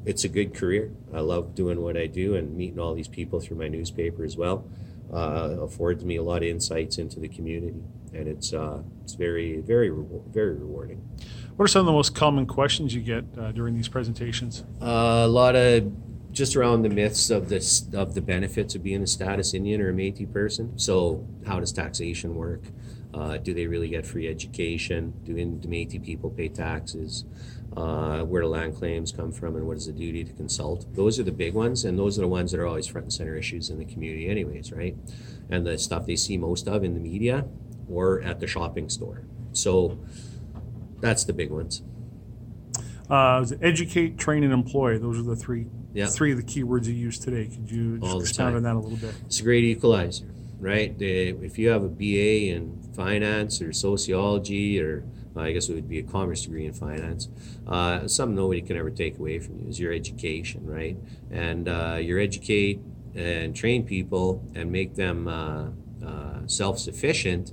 it's 0.06 0.22
a 0.24 0.28
good 0.28 0.54
career. 0.54 0.92
I 1.12 1.20
love 1.20 1.54
doing 1.54 1.82
what 1.82 1.96
I 1.96 2.06
do 2.06 2.36
and 2.36 2.56
meeting 2.56 2.78
all 2.78 2.94
these 2.94 3.08
people 3.08 3.40
through 3.40 3.58
my 3.58 3.68
newspaper 3.68 4.24
as 4.24 4.36
well. 4.36 4.64
Uh, 5.12 5.56
affords 5.60 6.04
me 6.04 6.16
a 6.16 6.22
lot 6.22 6.38
of 6.38 6.44
insights 6.44 6.98
into 6.98 7.20
the 7.20 7.28
community, 7.28 7.82
and 8.12 8.26
it's 8.26 8.52
uh, 8.52 8.82
it's 9.04 9.14
very 9.14 9.60
very 9.60 9.90
very 10.32 10.54
rewarding. 10.54 10.98
What 11.56 11.64
are 11.64 11.68
some 11.68 11.80
of 11.80 11.86
the 11.86 11.92
most 11.92 12.14
common 12.14 12.46
questions 12.46 12.94
you 12.94 13.02
get 13.02 13.24
uh, 13.38 13.52
during 13.52 13.74
these 13.74 13.88
presentations? 13.88 14.64
Uh, 14.82 15.22
a 15.24 15.28
lot 15.28 15.54
of 15.54 15.92
just 16.32 16.56
around 16.56 16.82
the 16.82 16.88
myths 16.88 17.30
of 17.30 17.48
this 17.48 17.86
of 17.94 18.14
the 18.14 18.20
benefits 18.20 18.74
of 18.74 18.82
being 18.82 19.02
a 19.02 19.06
status 19.06 19.54
Indian 19.54 19.80
or 19.80 19.90
a 19.90 19.92
Métis 19.92 20.32
person. 20.32 20.76
So, 20.76 21.24
how 21.46 21.60
does 21.60 21.72
taxation 21.72 22.34
work? 22.34 22.62
Uh, 23.14 23.38
do 23.38 23.54
they 23.54 23.66
really 23.66 23.88
get 23.88 24.04
free 24.06 24.28
education? 24.28 25.14
Do, 25.24 25.34
do 25.34 25.68
Métis 25.68 26.04
people 26.04 26.30
pay 26.30 26.48
taxes? 26.48 27.24
Uh, 27.76 28.22
where 28.24 28.42
do 28.42 28.48
land 28.48 28.74
claims 28.74 29.12
come 29.12 29.30
from, 29.32 29.56
and 29.56 29.66
what 29.66 29.76
is 29.76 29.86
the 29.86 29.92
duty 29.92 30.24
to 30.24 30.32
consult? 30.32 30.86
Those 30.94 31.18
are 31.20 31.22
the 31.22 31.32
big 31.32 31.54
ones, 31.54 31.84
and 31.84 31.98
those 31.98 32.18
are 32.18 32.22
the 32.22 32.28
ones 32.28 32.50
that 32.52 32.60
are 32.60 32.66
always 32.66 32.86
front 32.86 33.04
and 33.04 33.12
center 33.12 33.36
issues 33.36 33.68
in 33.70 33.78
the 33.78 33.84
community, 33.84 34.28
anyways, 34.28 34.72
right? 34.72 34.96
And 35.50 35.66
the 35.66 35.76
stuff 35.78 36.06
they 36.06 36.16
see 36.16 36.36
most 36.38 36.68
of 36.68 36.84
in 36.84 36.94
the 36.94 37.00
media 37.00 37.46
or 37.88 38.20
at 38.22 38.40
the 38.40 38.46
shopping 38.46 38.88
store. 38.88 39.22
So, 39.52 39.98
that's 41.00 41.24
the 41.24 41.32
big 41.34 41.50
ones. 41.50 41.82
Uh, 43.10 43.44
educate, 43.62 44.18
train, 44.18 44.42
and 44.42 44.52
employ. 44.52 44.98
Those 44.98 45.18
are 45.18 45.22
the 45.22 45.36
three 45.36 45.66
Yeah. 45.94 46.06
three 46.06 46.32
of 46.32 46.38
the 46.38 46.42
keywords 46.44 46.86
you 46.86 46.94
use 46.94 47.18
today. 47.18 47.46
Could 47.46 47.70
you 47.70 47.98
the 47.98 48.18
expound 48.18 48.56
on 48.56 48.62
that 48.64 48.74
a 48.74 48.78
little 48.78 48.98
bit? 48.98 49.14
It's 49.26 49.38
a 49.40 49.42
great 49.42 49.64
equalizer, 49.64 50.26
right? 50.58 50.96
The, 50.98 51.30
if 51.44 51.58
you 51.58 51.68
have 51.68 51.82
a 51.82 51.88
BA 51.88 52.54
in 52.54 52.80
finance 52.94 53.60
or 53.60 53.72
sociology, 53.72 54.80
or 54.80 55.04
I 55.36 55.52
guess 55.52 55.68
it 55.68 55.74
would 55.74 55.88
be 55.88 55.98
a 55.98 56.02
commerce 56.02 56.42
degree 56.42 56.66
in 56.66 56.72
finance, 56.72 57.28
uh, 57.66 58.08
something 58.08 58.36
nobody 58.36 58.62
can 58.62 58.76
ever 58.76 58.90
take 58.90 59.18
away 59.18 59.38
from 59.38 59.60
you 59.60 59.68
is 59.68 59.78
your 59.78 59.92
education, 59.92 60.66
right? 60.66 60.96
And 61.30 61.68
uh, 61.68 61.98
you 62.00 62.18
educate 62.18 62.80
and 63.14 63.54
train 63.54 63.84
people 63.84 64.44
and 64.54 64.70
make 64.70 64.94
them 64.94 65.28
uh, 65.28 65.68
uh, 66.04 66.46
self 66.46 66.78
sufficient, 66.78 67.52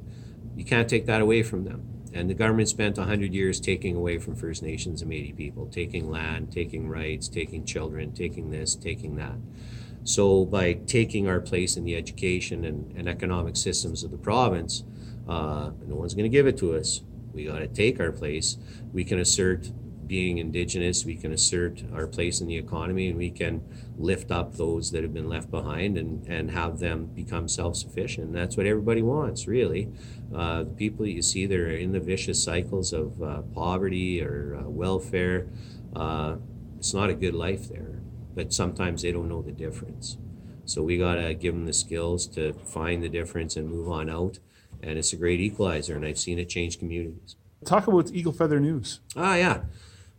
you 0.55 0.65
can't 0.65 0.89
take 0.89 1.05
that 1.05 1.21
away 1.21 1.43
from 1.43 1.63
them. 1.63 1.87
And 2.13 2.29
the 2.29 2.35
government 2.35 2.69
spent 2.69 2.97
100 2.97 3.33
years 3.33 3.59
taking 3.59 3.95
away 3.95 4.19
from 4.19 4.35
First 4.35 4.61
Nations 4.61 5.01
and 5.01 5.11
Métis 5.11 5.35
people, 5.35 5.65
taking 5.67 6.11
land, 6.11 6.51
taking 6.51 6.87
rights, 6.87 7.27
taking 7.27 7.65
children, 7.65 8.11
taking 8.11 8.51
this, 8.51 8.75
taking 8.75 9.15
that. 9.15 9.35
So 10.03 10.45
by 10.45 10.73
taking 10.73 11.27
our 11.27 11.39
place 11.39 11.77
in 11.77 11.85
the 11.85 11.95
education 11.95 12.65
and, 12.65 12.95
and 12.97 13.07
economic 13.07 13.55
systems 13.55 14.03
of 14.03 14.11
the 14.11 14.17
province, 14.17 14.83
uh, 15.27 15.71
no 15.85 15.95
one's 15.95 16.13
going 16.13 16.29
to 16.29 16.29
give 16.29 16.47
it 16.47 16.57
to 16.57 16.75
us. 16.75 17.01
We 17.33 17.45
got 17.45 17.59
to 17.59 17.67
take 17.67 17.99
our 17.99 18.11
place. 18.11 18.57
We 18.91 19.05
can 19.05 19.19
assert 19.19 19.71
being 20.05 20.37
indigenous. 20.37 21.05
We 21.05 21.15
can 21.15 21.31
assert 21.31 21.81
our 21.93 22.05
place 22.05 22.41
in 22.41 22.47
the 22.47 22.57
economy, 22.57 23.07
and 23.07 23.17
we 23.17 23.31
can 23.31 23.63
lift 23.97 24.29
up 24.29 24.55
those 24.57 24.91
that 24.91 25.01
have 25.03 25.13
been 25.13 25.29
left 25.29 25.49
behind 25.49 25.97
and, 25.97 26.27
and 26.27 26.51
have 26.51 26.79
them 26.79 27.05
become 27.05 27.47
self-sufficient. 27.47 28.33
That's 28.33 28.57
what 28.57 28.65
everybody 28.65 29.01
wants, 29.01 29.47
really. 29.47 29.89
Uh, 30.35 30.63
the 30.63 30.71
people 30.71 31.05
that 31.05 31.11
you 31.11 31.21
see 31.21 31.45
that 31.45 31.57
are 31.57 31.69
in 31.69 31.93
the 31.93 32.01
vicious 32.01 32.43
cycles 32.43 32.91
of 32.91 33.23
uh, 33.23 33.41
poverty 33.53 34.21
or 34.21 34.59
uh, 34.59 34.69
welfare, 34.69 35.47
uh, 35.95 36.35
it's 36.77 36.93
not 36.93 37.09
a 37.09 37.13
good 37.13 37.33
life 37.33 37.69
there 37.69 38.02
but 38.35 38.53
sometimes 38.53 39.01
they 39.01 39.11
don't 39.11 39.29
know 39.29 39.41
the 39.41 39.51
difference. 39.51 40.17
So 40.65 40.81
we 40.81 40.97
got 40.97 41.15
to 41.15 41.33
give 41.33 41.53
them 41.53 41.65
the 41.65 41.73
skills 41.73 42.25
to 42.27 42.53
find 42.53 43.03
the 43.03 43.09
difference 43.09 43.55
and 43.55 43.69
move 43.69 43.89
on 43.89 44.09
out. 44.09 44.39
And 44.81 44.97
it's 44.97 45.13
a 45.13 45.17
great 45.17 45.39
equalizer, 45.39 45.95
and 45.95 46.05
I've 46.05 46.19
seen 46.19 46.39
it 46.39 46.49
change 46.49 46.79
communities. 46.79 47.35
Talk 47.65 47.87
about 47.87 48.11
Eagle 48.11 48.33
Feather 48.33 48.59
News. 48.59 48.99
Ah, 49.15 49.35
yeah. 49.35 49.61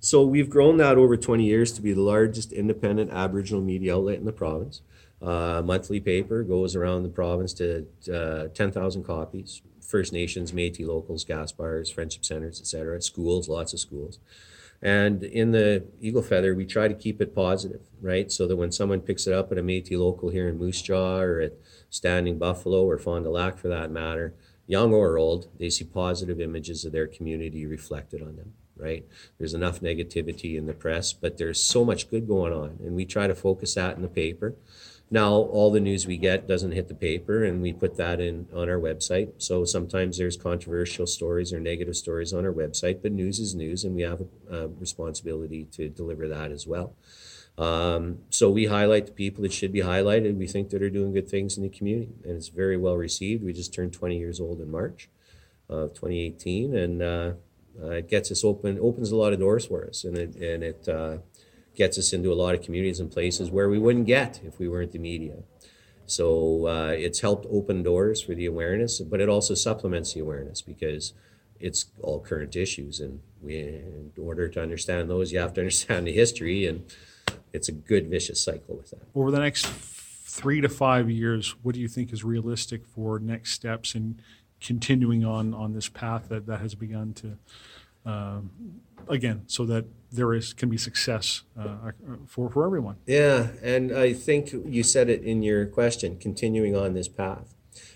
So 0.01 0.23
we've 0.23 0.51
grown 0.51 0.77
that 0.79 0.99
over 0.99 1.17
20 1.17 1.45
years 1.45 1.73
to 1.73 1.83
be 1.83 1.93
the 1.93 2.01
largest 2.01 2.53
independent 2.53 3.11
Aboriginal 3.11 3.63
media 3.63 3.95
outlet 3.97 4.19
in 4.19 4.25
the 4.25 4.33
province. 4.33 4.83
Uh, 5.21 5.63
monthly 5.65 6.01
paper 6.01 6.43
goes 6.43 6.77
around 6.77 7.03
the 7.03 7.09
province 7.09 7.55
to 7.55 7.87
uh, 8.13 8.49
10,000 8.49 9.05
copies. 9.05 9.63
First 9.81 10.13
Nations, 10.13 10.53
Métis 10.53 10.87
locals, 10.87 11.25
gas 11.25 11.53
bars, 11.53 11.91
friendship 11.91 12.25
centers, 12.25 12.61
etc. 12.61 13.01
Schools, 13.01 13.49
lots 13.49 13.73
of 13.73 13.81
schools. 13.81 14.19
And 14.85 15.25
in 15.25 15.53
the 15.53 15.87
Eagle 15.99 16.23
Feather, 16.23 16.55
we 16.55 16.67
try 16.67 16.89
to 16.89 16.95
keep 16.95 17.23
it 17.23 17.35
positive, 17.35 17.81
right? 18.03 18.31
So 18.31 18.47
that 18.47 18.57
when 18.57 18.71
someone 18.71 19.01
picks 19.01 19.27
it 19.27 19.33
up 19.33 19.51
at 19.51 19.57
a 19.57 19.63
Métis 19.63 19.99
local 19.99 20.29
here 20.29 20.47
in 20.47 20.59
Moose 20.59 20.83
Jaw 20.83 21.21
or 21.21 21.41
at 21.41 21.55
Standing 21.89 22.39
Buffalo 22.39 22.85
or 22.85 22.99
Fond 22.99 23.25
du 23.25 23.31
Lac 23.31 23.57
for 23.57 23.69
that 23.69 23.91
matter, 23.91 24.35
young 24.67 24.93
or 24.93 25.17
old, 25.17 25.49
they 25.59 25.71
see 25.71 25.85
positive 25.85 26.39
images 26.39 26.85
of 26.85 26.93
their 26.93 27.07
community 27.07 27.65
reflected 27.65 28.21
on 28.21 28.37
them, 28.37 28.53
right? 28.77 29.07
There's 29.39 29.55
enough 29.55 29.81
negativity 29.81 30.59
in 30.59 30.67
the 30.67 30.75
press, 30.75 31.15
but 31.15 31.39
there's 31.39 31.63
so 31.63 31.83
much 31.83 32.11
good 32.11 32.29
going 32.29 32.53
on, 32.53 32.79
and 32.85 32.95
we 32.95 33.07
try 33.07 33.27
to 33.27 33.35
focus 33.35 33.75
that 33.75 33.97
in 33.97 34.03
the 34.03 34.09
paper. 34.09 34.55
Now, 35.11 35.35
all 35.35 35.71
the 35.71 35.81
news 35.81 36.07
we 36.07 36.17
get 36.17 36.49
doesn't 36.49 36.73
hit 36.73 36.89
the 36.89 36.95
paper, 36.95 37.45
and 37.45 37.61
we 37.63 37.73
put 37.73 37.97
that 37.97 38.21
in 38.21 38.49
on 38.55 38.69
our 38.69 38.79
website. 38.79 39.33
So 39.39 39.65
sometimes 39.65 40.19
there's 40.19 40.37
controversial 40.37 41.07
stories 41.07 41.53
or 41.53 41.61
negative 41.61 41.97
stories 41.97 42.33
on 42.33 42.45
our 42.45 42.53
website, 42.53 43.03
but 43.03 43.13
news 43.13 43.39
is 43.39 43.55
news, 43.55 43.85
and 43.85 43.95
we 43.95 44.03
have 44.03 44.23
a, 44.23 44.57
a 44.57 44.69
responsibility 44.69 45.65
to 45.73 45.89
deliver 45.89 46.27
that 46.29 46.51
as 46.51 46.67
well. 46.67 46.95
Um, 47.57 48.19
so 48.31 48.51
we 48.51 48.67
highlight 48.67 49.07
the 49.07 49.13
people 49.13 49.43
that 49.43 49.53
should 49.53 49.73
be 49.73 49.81
highlighted. 49.81 50.37
We 50.37 50.49
think 50.49 50.71
that 50.71 50.83
are 50.83 50.91
doing 50.91 51.13
good 51.13 51.29
things 51.29 51.57
in 51.57 51.63
the 51.63 51.69
community, 51.69 52.15
and 52.25 52.37
it's 52.37 52.49
very 52.49 52.77
well 52.77 52.97
received. 52.97 53.45
We 53.45 53.53
just 53.53 53.73
turned 53.73 53.93
20 53.93 54.19
years 54.19 54.41
old 54.41 54.61
in 54.61 54.71
March 54.71 55.09
of 55.69 55.95
2018, 55.95 56.75
and 56.75 57.03
uh, 57.03 57.33
uh, 57.81 57.91
it 57.91 58.09
gets 58.09 58.33
us 58.33 58.45
open, 58.45 58.79
opens 58.81 59.13
a 59.13 59.17
lot 59.17 59.33
of 59.33 59.39
doors 59.39 59.67
for 59.67 59.87
us, 59.87 60.05
and 60.05 60.17
it 60.17 60.35
and 60.37 60.63
it 60.65 60.89
uh, 60.89 61.19
gets 61.75 61.99
us 61.99 62.13
into 62.13 62.33
a 62.33 62.35
lot 62.35 62.55
of 62.55 62.63
communities 62.63 63.01
and 63.01 63.11
places 63.11 63.51
where 63.51 63.69
we 63.69 63.79
wouldn't 63.79 64.07
get 64.07 64.41
if 64.45 64.59
we 64.59 64.69
weren't 64.69 64.93
the 64.93 64.99
media. 64.99 65.43
So 66.07 66.67
uh, 66.67 66.95
it's 66.97 67.21
helped 67.21 67.47
open 67.51 67.83
doors 67.83 68.21
for 68.23 68.35
the 68.35 68.47
awareness, 68.47 69.01
but 69.01 69.21
it 69.21 69.29
also 69.29 69.55
supplements 69.55 70.13
the 70.13 70.21
awareness 70.21 70.61
because 70.61 71.15
it's 71.61 71.87
all 72.03 72.21
current 72.21 72.57
issues, 72.57 73.01
and 73.01 73.21
we, 73.43 73.57
in 73.57 74.13
order 74.19 74.49
to 74.49 74.61
understand 74.61 75.09
those, 75.09 75.33
you 75.33 75.39
have 75.39 75.55
to 75.55 75.61
understand 75.63 76.07
the 76.07 76.13
history, 76.13 76.67
and 76.67 76.85
it's 77.53 77.69
a 77.69 77.73
good 77.73 78.09
vicious 78.09 78.43
cycle 78.43 78.77
with 78.77 78.91
that. 78.91 79.03
Over 79.15 79.31
the 79.31 79.41
next 79.41 79.67
three 79.67 80.61
to 80.61 80.69
five 80.69 81.09
years, 81.09 81.55
what 81.63 81.75
do 81.75 81.81
you 81.81 81.89
think 81.89 82.13
is 82.13 82.25
realistic 82.25 82.85
for 82.85 83.19
next 83.19 83.53
steps 83.53 83.95
in 83.95 84.21
continuing 84.61 85.25
on 85.25 85.55
on 85.55 85.73
this 85.73 85.89
path 85.89 86.29
that, 86.29 86.47
that 86.47 86.61
has 86.61 86.75
begun 86.75 87.13
to, 87.15 87.39
again, 88.05 89.43
so 89.47 89.65
that 89.67 89.87
there 90.13 90.33
is 90.33 90.53
can 90.53 90.69
be 90.69 90.77
success 90.77 91.43
uh, 91.59 91.91
for 92.27 92.51
for 92.51 92.65
everyone. 92.65 92.97
Yeah, 93.07 93.49
and 93.63 93.97
I 93.97 94.13
think 94.13 94.53
you 94.53 94.83
said 94.83 95.09
it 95.09 95.23
in 95.23 95.43
your 95.43 95.67
question, 95.67 96.19
continuing 96.19 96.77
on 96.77 96.95
this 96.95 97.09
path. 97.09 97.55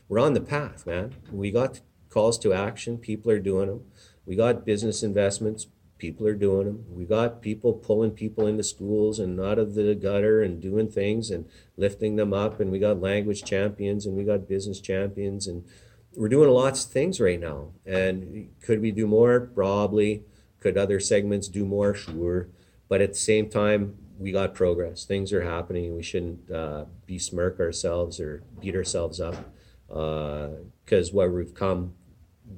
We're 0.09 0.21
on 0.21 0.33
the 0.33 0.41
path, 0.41 0.87
man. 0.87 1.15
We 1.31 1.51
got 1.51 1.81
calls 2.09 2.39
to 2.39 2.53
action, 2.53 2.99
people 2.99 3.31
are 3.31 3.39
doing 3.39 3.69
them. 3.69 3.85
We 4.27 4.37
got 4.37 4.65
business 4.65 5.03
investments, 5.03 5.67
people 5.99 6.27
are 6.27 6.35
doing 6.35 6.67
them. 6.67 6.85
We 6.89 7.05
got 7.05 7.43
people 7.43 7.73
pulling 7.73 8.13
people 8.13 8.47
into 8.47 8.63
schools 8.63 9.19
and 9.19 9.41
out 9.41 9.59
of 9.59 9.75
the 9.75 9.95
gutter 9.95 10.43
and 10.43 10.61
doing 10.61 10.89
things 10.89 11.31
and 11.31 11.47
lifting 11.77 12.17
them 12.17 12.33
up. 12.33 12.61
And 12.61 12.71
we 12.71 12.79
got 12.79 13.01
language 13.01 13.45
champions 13.45 14.07
and 14.07 14.17
we 14.17 14.25
got 14.25 14.49
business 14.49 14.81
champions. 14.81 15.47
And 15.47 15.65
we're 16.19 16.29
doing 16.29 16.51
lots 16.51 16.85
of 16.85 16.91
things 16.91 17.21
right 17.21 17.39
now. 17.39 17.69
And 17.87 18.49
could 18.63 18.83
we 18.83 18.91
do 18.91 19.07
more? 19.07 19.41
Probably. 19.55 20.25
Could 20.59 20.77
other 20.77 20.99
segments 20.99 21.47
do 21.47 21.65
more? 21.65 21.95
Sure. 21.95 22.49
But 22.89 23.01
at 23.01 23.11
the 23.11 23.19
same 23.19 23.49
time, 23.49 23.97
we 24.19 24.33
got 24.33 24.53
progress. 24.53 25.05
Things 25.05 25.33
are 25.33 25.43
happening. 25.43 25.95
We 25.95 26.03
shouldn't 26.03 26.51
uh, 26.51 26.87
besmirk 27.07 27.61
ourselves 27.61 28.19
or 28.19 28.43
beat 28.61 28.75
ourselves 28.75 29.21
up 29.21 29.37
because 29.87 31.13
where 31.13 31.31
we've 31.31 31.55
come 31.55 31.95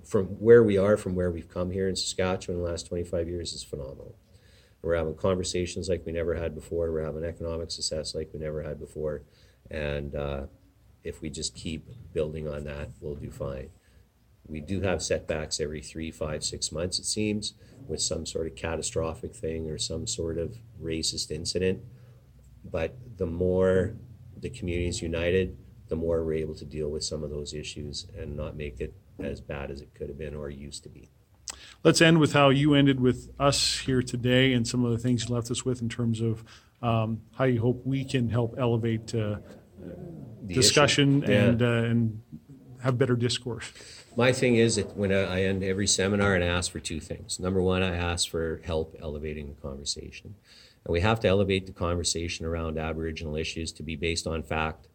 from 0.05 0.27
where 0.27 0.63
we 0.63 0.79
are 0.79 0.97
from 0.97 1.15
where 1.15 1.31
we've 1.31 1.49
come 1.49 1.71
here 1.71 1.89
in 1.89 1.97
Saskatchewan 1.97 2.59
in 2.59 2.65
the 2.65 2.71
last 2.71 2.87
25 2.87 3.29
years 3.29 3.53
is 3.53 3.63
phenomenal. 3.63 4.17
We're 4.81 4.97
having 4.97 5.17
conversations 5.17 5.91
like 5.91 6.07
we 6.07 6.13
never 6.13 6.35
had 6.35 6.55
before. 6.55 6.91
We're 6.91 7.05
having 7.05 7.25
economic 7.25 7.71
success 7.71 8.15
like 8.15 8.31
we 8.33 8.41
never 8.41 8.63
had 8.63 8.81
before. 8.81 9.23
And 9.71 10.15
uh, 10.15 10.47
if 11.05 11.21
we 11.21 11.31
just 11.31 11.55
keep 11.55 11.87
building 12.13 12.49
on 12.49 12.65
that, 12.65 12.91
we'll 13.01 13.15
do 13.15 13.31
fine. 13.31 13.71
We 14.47 14.61
do 14.61 14.81
have 14.81 15.03
setbacks 15.03 15.61
every 15.61 15.81
three, 15.81 16.11
five, 16.11 16.45
six 16.45 16.73
months, 16.73 16.99
it 16.99 17.05
seems, 17.05 17.55
with 17.87 18.01
some 18.01 18.27
sort 18.27 18.47
of 18.47 18.57
catastrophic 18.57 19.35
thing 19.35 19.71
or 19.71 19.79
some 19.79 20.07
sort 20.07 20.39
of 20.39 20.59
racist 20.83 21.31
incident. 21.31 21.83
But 22.65 22.97
the 23.17 23.27
more 23.27 23.95
the 24.37 24.51
community 24.51 24.89
is 24.89 25.03
united, 25.03 25.57
the 25.89 25.97
more 25.97 26.25
we're 26.25 26.35
able 26.35 26.55
to 26.57 26.65
deal 26.65 26.89
with 26.89 27.05
some 27.05 27.23
of 27.23 27.31
those 27.31 27.55
issues 27.55 28.07
and 28.17 28.37
not 28.37 28.57
make 28.57 28.81
it 28.81 28.95
as 29.19 29.41
bad 29.41 29.71
as 29.71 29.81
it 29.81 29.95
could 29.95 30.09
have 30.09 30.19
been 30.19 30.35
or 30.35 30.51
used 30.51 30.83
to 30.85 30.89
be. 30.89 31.11
Let's 31.83 32.01
end 32.01 32.19
with 32.19 32.33
how 32.33 32.51
you 32.51 32.75
ended 32.75 33.01
with 33.01 33.31
us 33.39 33.79
here 33.81 34.03
today 34.03 34.53
and 34.53 34.67
some 34.67 34.85
of 34.85 34.93
the 34.93 34.99
things 34.99 35.29
you 35.29 35.35
left 35.35 35.51
us 35.51 35.65
with 35.65 35.81
in 35.81 35.89
terms 35.89 36.21
of 36.21 36.45
um, 36.83 37.23
how 37.35 37.45
you 37.45 37.61
hope 37.61 37.83
we 37.85 38.05
can 38.05 38.29
help 38.29 38.55
elevate 38.59 39.15
uh, 39.15 39.37
discussion 40.47 41.23
issue. 41.23 41.33
Yeah. 41.33 41.39
and 41.45 41.63
uh, 41.63 41.67
and 41.67 42.23
have 42.83 42.99
better 42.99 43.17
discourse. 43.17 43.73
My 44.17 44.33
thing 44.33 44.57
is 44.57 44.77
that 44.77 44.97
when 44.97 45.13
I 45.13 45.39
I 45.39 45.43
end 45.43 45.63
every 45.63 45.87
seminar 45.87 46.35
and 46.35 46.43
I 46.43 46.49
ask 46.49 46.71
for 46.71 46.81
two 46.81 47.01
things. 47.01 47.39
Number 47.39 47.63
one, 47.63 47.83
I 47.83 47.97
ask 47.97 48.29
for 48.29 48.61
help 48.65 48.97
elevating 49.01 49.49
the 49.49 49.61
conversation. 49.61 50.35
And 50.85 50.93
we 50.93 51.01
have 51.01 51.21
to 51.21 51.29
elevate 51.29 51.67
the 51.67 51.73
conversation 51.73 52.47
around 52.47 52.79
Aboriginal 52.79 53.37
issues 53.37 53.71
to 53.73 53.83
be 53.83 53.97
based 53.97 54.27
on 54.27 54.43
fact, 54.43 54.89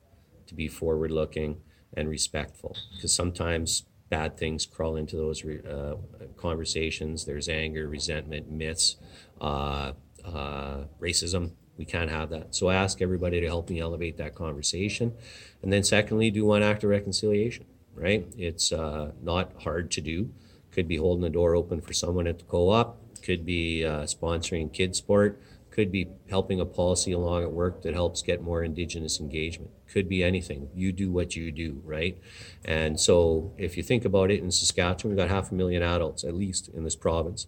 to 0.48 0.56
be 0.56 0.68
forward 0.68 1.12
looking 1.12 1.62
and 1.96 2.10
respectful. 2.10 2.76
Because 2.96 3.14
sometimes 3.14 3.86
bad 4.10 4.38
things 4.38 4.66
crawl 4.66 4.96
into 4.96 5.16
those 5.16 5.46
uh, 5.46 5.96
conversations. 6.38 7.26
There's 7.26 7.48
anger, 7.48 7.88
resentment, 7.88 8.52
myths, 8.52 8.98
uh, 9.40 9.94
uh, 10.24 10.84
racism. 11.00 11.52
We 11.78 11.86
can't 11.86 12.10
have 12.10 12.30
that. 12.30 12.56
So 12.56 12.68
I 12.68 12.76
ask 12.76 13.02
everybody 13.02 13.42
to 13.42 13.48
help 13.48 13.70
me 13.70 13.80
elevate 13.80 14.18
that 14.18 14.36
conversation. 14.36 15.14
And 15.62 15.74
then, 15.74 15.84
secondly, 15.84 16.32
do 16.32 16.46
one 16.46 16.64
act 16.64 16.84
of 16.84 16.90
reconciliation, 16.90 17.66
right? 17.94 18.28
It's 18.38 18.72
uh, 18.72 19.12
not 19.22 19.52
hard 19.64 19.92
to 19.92 20.02
do. 20.02 20.32
Could 20.72 20.88
be 20.88 20.98
holding 20.98 21.24
the 21.24 21.30
door 21.30 21.56
open 21.56 21.82
for 21.82 21.94
someone 21.94 22.28
at 22.28 22.40
the 22.40 22.46
co 22.46 22.70
op, 22.70 22.98
could 23.22 23.46
be 23.46 23.84
uh, 23.84 24.04
sponsoring 24.04 24.72
kid 24.72 24.96
sport, 24.96 25.42
could 25.76 25.92
be 25.92 26.08
helping 26.30 26.62
a 26.62 26.66
policy 26.66 27.12
along 27.12 27.44
at 27.44 27.52
work 27.52 27.82
that 27.82 27.94
helps 27.94 28.22
get 28.22 28.42
more 28.42 28.64
Indigenous 28.64 29.20
engagement. 29.20 29.72
Could 29.90 30.08
be 30.08 30.24
anything. 30.24 30.70
You 30.74 30.94
do 30.94 31.12
what 31.12 31.36
you 31.36 31.52
do, 31.52 31.82
right? 31.84 32.18
And 32.64 32.98
so 32.98 33.54
if 33.58 33.76
you 33.76 33.84
think 33.84 34.06
about 34.06 34.32
it 34.32 34.42
in 34.42 34.52
Saskatchewan, 34.52 35.14
we've 35.14 35.18
got 35.18 35.30
half 35.30 35.52
a 35.52 35.56
million 35.56 35.84
adults 35.84 36.24
at 36.24 36.34
least 36.34 36.70
in 36.70 36.86
this 36.86 36.96
province. 36.96 37.48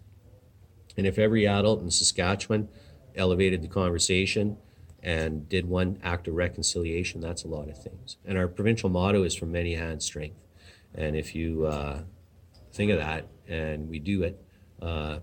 And 0.98 1.08
if 1.08 1.18
every 1.18 1.48
adult 1.48 1.82
in 1.82 1.90
Saskatchewan 1.90 2.68
elevated 3.17 3.62
the 3.62 3.67
conversation 3.67 4.58
and 5.03 5.47
did 5.47 5.67
one 5.67 5.99
act 6.03 6.27
of 6.27 6.36
reconciliation, 6.36 7.21
that's 7.21 7.43
a 7.43 7.47
lot 7.47 7.69
of 7.69 7.82
things. 7.82 8.17
And 8.25 8.38
our 8.38 8.47
provincial 8.47 8.89
motto 8.89 9.23
is 9.23 9.36
from 9.36 9.51
many 9.51 9.75
hands 9.75 10.06
strength. 10.06 10.38
And 10.95 11.15
if 11.15 11.36
you 11.36 11.65
uh, 11.65 12.01
think 12.73 12.91
of 12.91 12.97
that 12.97 13.27
and 13.47 13.89
we 13.89 13.99
do 13.99 14.23
it, 14.23 14.41
uh, 14.82 15.19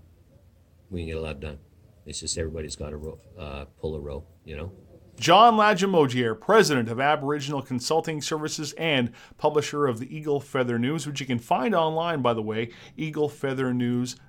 we 0.91 1.01
can 1.01 1.09
get 1.09 1.17
a 1.17 1.21
lot 1.21 1.41
done. 1.41 1.59
It's 2.07 2.21
just 2.21 2.39
everybody's 2.39 2.77
got 2.77 2.91
to 2.91 3.19
uh, 3.39 3.65
pull 3.81 3.97
a 3.97 4.01
rope, 4.01 4.29
you 4.45 4.57
know? 4.57 4.73
John 5.19 5.55
Lagimodiere, 5.55 6.39
president 6.41 6.89
of 6.89 6.99
Aboriginal 6.99 7.63
Consulting 7.63 8.21
Services 8.21 8.73
and 8.73 9.13
publisher 9.39 9.87
of 9.87 10.01
the 10.01 10.15
Eagle 10.15 10.41
Feather 10.41 10.79
News, 10.79 11.07
which 11.07 11.21
you 11.21 11.27
can 11.27 11.39
find 11.39 11.75
online, 11.75 12.21
by 12.21 12.35
the 12.35 12.43
way, 12.43 12.71
eaglefeathernews.com. 12.99 14.21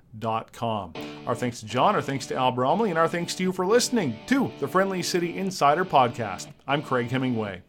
Our 1.26 1.34
thanks 1.34 1.60
to 1.60 1.66
John, 1.66 1.94
our 1.94 2.02
thanks 2.02 2.26
to 2.26 2.34
Al 2.34 2.52
Bromley, 2.52 2.90
and 2.90 2.98
our 2.98 3.08
thanks 3.08 3.34
to 3.36 3.42
you 3.42 3.52
for 3.52 3.66
listening 3.66 4.16
to 4.26 4.50
the 4.60 4.68
Friendly 4.68 5.02
City 5.02 5.36
Insider 5.36 5.84
Podcast. 5.84 6.48
I'm 6.66 6.82
Craig 6.82 7.10
Hemingway. 7.10 7.62